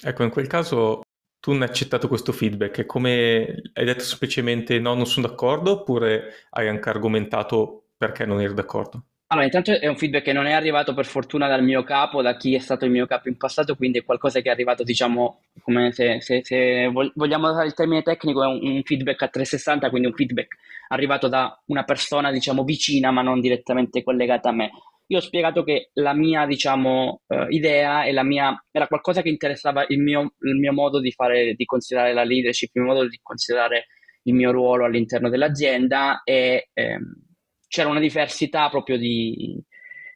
Ecco, 0.00 0.22
in 0.22 0.30
quel 0.30 0.46
caso 0.46 1.02
tu 1.40 1.50
non 1.50 1.62
hai 1.62 1.68
accettato 1.68 2.06
questo 2.06 2.30
feedback, 2.30 2.86
come 2.86 3.60
hai 3.72 3.84
detto 3.84 4.04
semplicemente 4.04 4.78
no, 4.78 4.94
non 4.94 5.06
sono 5.06 5.26
d'accordo, 5.26 5.80
oppure 5.80 6.46
hai 6.50 6.68
anche 6.68 6.88
argomentato 6.88 7.88
perché 7.96 8.24
non 8.24 8.40
eri 8.40 8.54
d'accordo? 8.54 9.04
Allora, 9.30 9.44
intanto 9.44 9.78
è 9.78 9.86
un 9.86 9.96
feedback 9.98 10.24
che 10.24 10.32
non 10.32 10.46
è 10.46 10.52
arrivato 10.52 10.94
per 10.94 11.04
fortuna 11.04 11.48
dal 11.48 11.62
mio 11.62 11.82
capo, 11.82 12.22
da 12.22 12.34
chi 12.38 12.54
è 12.54 12.60
stato 12.60 12.86
il 12.86 12.90
mio 12.90 13.04
capo 13.04 13.28
in 13.28 13.36
passato, 13.36 13.76
quindi 13.76 13.98
è 13.98 14.04
qualcosa 14.04 14.40
che 14.40 14.48
è 14.48 14.52
arrivato, 14.52 14.84
diciamo, 14.84 15.42
come 15.60 15.92
se, 15.92 16.22
se, 16.22 16.40
se 16.42 16.90
vogliamo 17.14 17.50
usare 17.50 17.66
il 17.66 17.74
termine 17.74 18.00
tecnico, 18.00 18.42
è 18.42 18.46
un, 18.46 18.58
un, 18.62 18.82
feedback 18.84 19.20
a 19.22 19.28
360, 19.28 19.90
quindi 19.90 20.08
un 20.08 20.14
feedback 20.14 20.56
arrivato 20.88 21.28
da 21.28 21.62
una 21.66 21.84
persona, 21.84 22.32
diciamo, 22.32 22.64
vicina, 22.64 23.10
ma 23.10 23.20
non 23.20 23.40
direttamente 23.40 24.02
collegata 24.02 24.48
a 24.48 24.52
me. 24.52 24.70
Io 25.08 25.18
ho 25.18 25.20
spiegato 25.20 25.62
che 25.62 25.90
la 25.94 26.14
mia, 26.14 26.46
diciamo, 26.46 27.20
uh, 27.26 27.48
idea 27.50 28.04
e 28.04 28.12
la 28.12 28.24
mia, 28.24 28.64
era 28.70 28.86
qualcosa 28.86 29.20
che 29.20 29.28
interessava 29.28 29.84
il 29.88 30.00
mio, 30.00 30.32
il 30.40 30.56
mio 30.56 30.72
modo 30.72 31.00
di 31.00 31.12
fare, 31.12 31.52
di 31.54 31.66
considerare 31.66 32.14
la 32.14 32.24
leadership, 32.24 32.70
il 32.72 32.82
mio 32.82 32.94
modo 32.94 33.06
di 33.06 33.20
considerare 33.22 33.88
il 34.22 34.32
mio 34.32 34.52
ruolo 34.52 34.86
all'interno 34.86 35.28
dell'azienda 35.28 36.22
e... 36.24 36.70
Ehm, 36.72 37.27
c'era 37.68 37.88
una 37.88 38.00
diversità 38.00 38.68
proprio 38.68 38.96
di, 38.96 39.62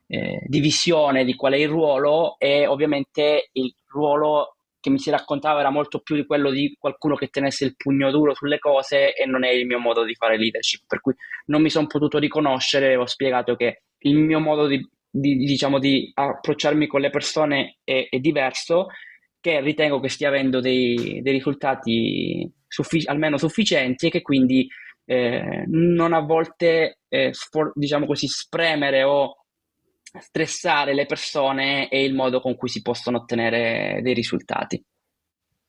eh, 0.08 0.42
di 0.44 0.60
visione 0.60 1.24
di 1.24 1.34
qual 1.34 1.52
è 1.52 1.56
il 1.56 1.68
ruolo 1.68 2.36
e 2.38 2.66
ovviamente 2.66 3.50
il 3.52 3.72
ruolo 3.88 4.56
che 4.82 4.90
mi 4.90 4.98
si 4.98 5.10
raccontava 5.10 5.60
era 5.60 5.70
molto 5.70 6.00
più 6.00 6.16
di 6.16 6.26
quello 6.26 6.50
di 6.50 6.76
qualcuno 6.76 7.14
che 7.14 7.28
tenesse 7.28 7.64
il 7.64 7.76
pugno 7.76 8.10
duro 8.10 8.34
sulle 8.34 8.58
cose 8.58 9.14
e 9.14 9.26
non 9.26 9.44
è 9.44 9.50
il 9.50 9.64
mio 9.64 9.78
modo 9.78 10.02
di 10.02 10.14
fare 10.16 10.36
leadership, 10.36 10.82
per 10.88 11.00
cui 11.00 11.14
non 11.46 11.62
mi 11.62 11.70
sono 11.70 11.86
potuto 11.86 12.18
riconoscere, 12.18 12.96
ho 12.96 13.06
spiegato 13.06 13.54
che 13.54 13.82
il 13.98 14.16
mio 14.16 14.40
modo 14.40 14.66
di, 14.66 14.84
di, 15.08 15.36
diciamo, 15.36 15.78
di 15.78 16.10
approcciarmi 16.12 16.88
con 16.88 17.00
le 17.00 17.10
persone 17.10 17.76
è, 17.84 18.08
è, 18.10 18.18
diverso, 18.18 18.88
che 19.38 19.60
ritengo 19.60 20.00
che 20.00 20.08
stia 20.08 20.28
avendo 20.28 20.58
dei, 20.58 21.20
dei 21.22 21.32
risultati 21.32 22.50
suffic- 22.66 23.08
almeno 23.08 23.36
sufficienti 23.36 24.08
e 24.08 24.10
che 24.10 24.22
quindi 24.22 24.66
eh, 25.12 25.64
non 25.66 26.12
a 26.12 26.20
volte, 26.20 27.00
eh, 27.08 27.32
sfor- 27.32 27.72
diciamo 27.74 28.06
così, 28.06 28.26
spremere 28.26 29.02
o 29.02 29.36
stressare 30.18 30.94
le 30.94 31.06
persone 31.06 31.88
è 31.88 31.96
il 31.96 32.14
modo 32.14 32.40
con 32.40 32.56
cui 32.56 32.68
si 32.68 32.82
possono 32.82 33.18
ottenere 33.18 34.00
dei 34.02 34.14
risultati. 34.14 34.82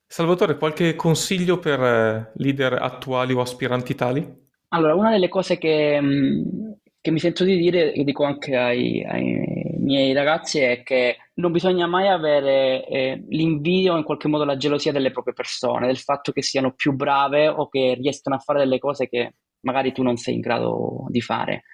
Salvatore, 0.06 0.58
qualche 0.58 0.94
consiglio 0.94 1.58
per 1.58 1.80
eh, 1.80 2.32
leader 2.36 2.74
attuali 2.74 3.32
o 3.32 3.40
aspiranti 3.40 3.94
tali? 3.94 4.42
Allora, 4.68 4.94
una 4.94 5.10
delle 5.10 5.28
cose 5.28 5.56
che, 5.56 6.00
mm, 6.00 6.72
che 7.00 7.10
mi 7.10 7.18
sento 7.18 7.44
di 7.44 7.56
dire, 7.56 7.92
e 7.92 8.04
dico 8.04 8.24
anche 8.24 8.56
ai, 8.56 9.02
ai, 9.04 9.73
miei 9.84 10.12
ragazzi, 10.12 10.60
è 10.60 10.82
che 10.82 11.18
non 11.34 11.52
bisogna 11.52 11.86
mai 11.86 12.08
avere 12.08 12.86
eh, 12.86 13.24
l'invidio 13.28 13.94
o 13.94 13.96
in 13.96 14.04
qualche 14.04 14.28
modo 14.28 14.44
la 14.44 14.56
gelosia 14.56 14.92
delle 14.92 15.10
proprie 15.10 15.34
persone, 15.34 15.86
del 15.86 15.98
fatto 15.98 16.32
che 16.32 16.42
siano 16.42 16.72
più 16.72 16.92
brave 16.92 17.48
o 17.48 17.68
che 17.68 17.94
riescano 17.94 18.36
a 18.36 18.40
fare 18.40 18.60
delle 18.60 18.78
cose 18.78 19.08
che 19.08 19.34
magari 19.60 19.92
tu 19.92 20.02
non 20.02 20.16
sei 20.16 20.34
in 20.34 20.40
grado 20.40 21.06
di 21.08 21.20
fare. 21.20 21.64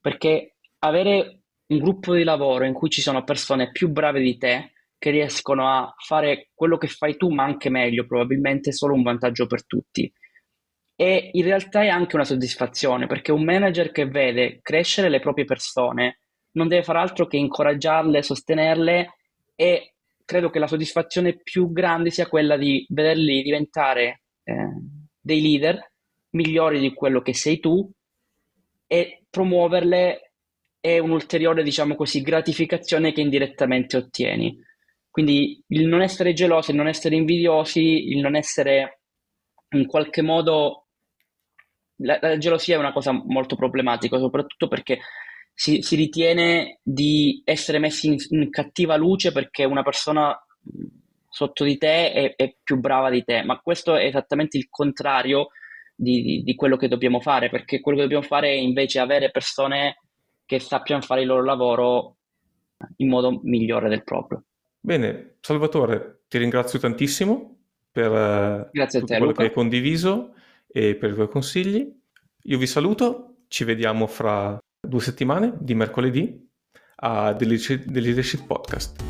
Perché 0.00 0.56
avere 0.80 1.42
un 1.66 1.78
gruppo 1.78 2.14
di 2.14 2.24
lavoro 2.24 2.64
in 2.64 2.72
cui 2.72 2.88
ci 2.90 3.00
sono 3.00 3.22
persone 3.22 3.70
più 3.70 3.90
brave 3.90 4.20
di 4.20 4.36
te, 4.36 4.72
che 4.98 5.10
riescono 5.10 5.68
a 5.68 5.94
fare 5.98 6.50
quello 6.54 6.76
che 6.76 6.88
fai 6.88 7.16
tu, 7.16 7.30
ma 7.30 7.44
anche 7.44 7.70
meglio, 7.70 8.06
probabilmente 8.06 8.70
è 8.70 8.72
solo 8.72 8.94
un 8.94 9.02
vantaggio 9.02 9.46
per 9.46 9.66
tutti. 9.66 10.12
E 10.94 11.30
in 11.32 11.44
realtà 11.44 11.82
è 11.82 11.88
anche 11.88 12.16
una 12.16 12.24
soddisfazione, 12.24 13.06
perché 13.06 13.32
un 13.32 13.42
manager 13.42 13.92
che 13.92 14.06
vede 14.06 14.58
crescere 14.60 15.08
le 15.08 15.20
proprie 15.20 15.46
persone 15.46 16.18
non 16.52 16.68
deve 16.68 16.82
fare 16.82 16.98
altro 16.98 17.26
che 17.26 17.36
incoraggiarle, 17.36 18.22
sostenerle 18.22 19.14
e 19.54 19.94
credo 20.24 20.50
che 20.50 20.58
la 20.58 20.66
soddisfazione 20.66 21.40
più 21.42 21.72
grande 21.72 22.10
sia 22.10 22.28
quella 22.28 22.56
di 22.56 22.86
vederli 22.88 23.42
diventare 23.42 24.22
eh, 24.44 24.54
dei 25.20 25.40
leader 25.40 25.92
migliori 26.30 26.78
di 26.78 26.94
quello 26.94 27.20
che 27.20 27.34
sei 27.34 27.58
tu 27.58 27.90
e 28.86 29.24
promuoverle 29.28 30.32
è 30.80 30.98
un'ulteriore, 30.98 31.62
diciamo 31.62 31.94
così, 31.94 32.22
gratificazione 32.22 33.12
che 33.12 33.20
indirettamente 33.20 33.96
ottieni. 33.96 34.56
Quindi 35.10 35.62
il 35.68 35.86
non 35.86 36.00
essere 36.00 36.32
gelosi, 36.32 36.70
il 36.70 36.76
non 36.76 36.88
essere 36.88 37.16
invidiosi, 37.16 38.08
il 38.10 38.20
non 38.20 38.34
essere 38.34 39.00
in 39.70 39.86
qualche 39.86 40.22
modo... 40.22 40.86
La, 42.02 42.18
la 42.20 42.38
gelosia 42.38 42.76
è 42.76 42.78
una 42.78 42.92
cosa 42.92 43.12
molto 43.12 43.56
problematica, 43.56 44.18
soprattutto 44.18 44.68
perché 44.68 45.00
si, 45.60 45.82
si 45.82 45.94
ritiene 45.94 46.78
di 46.82 47.42
essere 47.44 47.78
messi 47.78 48.06
in, 48.06 48.16
in 48.30 48.48
cattiva 48.48 48.96
luce 48.96 49.30
perché 49.30 49.64
una 49.64 49.82
persona 49.82 50.34
sotto 51.28 51.64
di 51.64 51.76
te 51.76 52.12
è, 52.12 52.34
è, 52.34 52.56
più 52.62 52.80
brava 52.80 53.10
di 53.10 53.22
te, 53.24 53.42
ma 53.44 53.60
questo 53.60 53.94
è 53.94 54.06
esattamente 54.06 54.56
il 54.56 54.68
contrario 54.70 55.48
di, 55.94 56.22
di, 56.22 56.42
di, 56.44 56.54
quello 56.54 56.78
che 56.78 56.88
dobbiamo 56.88 57.20
fare, 57.20 57.50
perché 57.50 57.80
quello 57.80 57.98
che 57.98 58.04
dobbiamo 58.04 58.24
fare 58.24 58.48
è 58.48 58.54
invece 58.54 59.00
avere 59.00 59.30
persone 59.30 60.00
che 60.46 60.60
sappiano 60.60 61.02
fare 61.02 61.20
il 61.20 61.26
loro 61.26 61.44
lavoro 61.44 62.16
in 62.96 63.10
modo 63.10 63.40
migliore 63.42 63.90
del 63.90 64.02
proprio. 64.02 64.42
Bene, 64.80 65.34
Salvatore, 65.40 66.22
ti 66.28 66.38
ringrazio 66.38 66.78
tantissimo 66.78 67.58
per 67.92 68.10
eh, 68.10 68.68
Grazie 68.72 69.00
tutto 69.00 69.12
te, 69.12 69.18
quello 69.18 69.32
Luca. 69.32 69.42
che 69.42 69.48
hai 69.48 69.54
condiviso 69.54 70.32
e 70.66 70.94
per 70.94 71.10
i 71.10 71.14
tuoi 71.14 71.28
consigli. 71.28 71.86
Io 72.44 72.56
vi 72.56 72.66
saluto, 72.66 73.42
ci 73.48 73.64
vediamo 73.64 74.06
fra 74.06 74.58
due 74.80 75.00
settimane, 75.00 75.56
di 75.60 75.74
mercoledì, 75.74 76.48
a 77.02 77.34
The 77.34 78.00
Leadership 78.00 78.46
Podcast. 78.46 79.09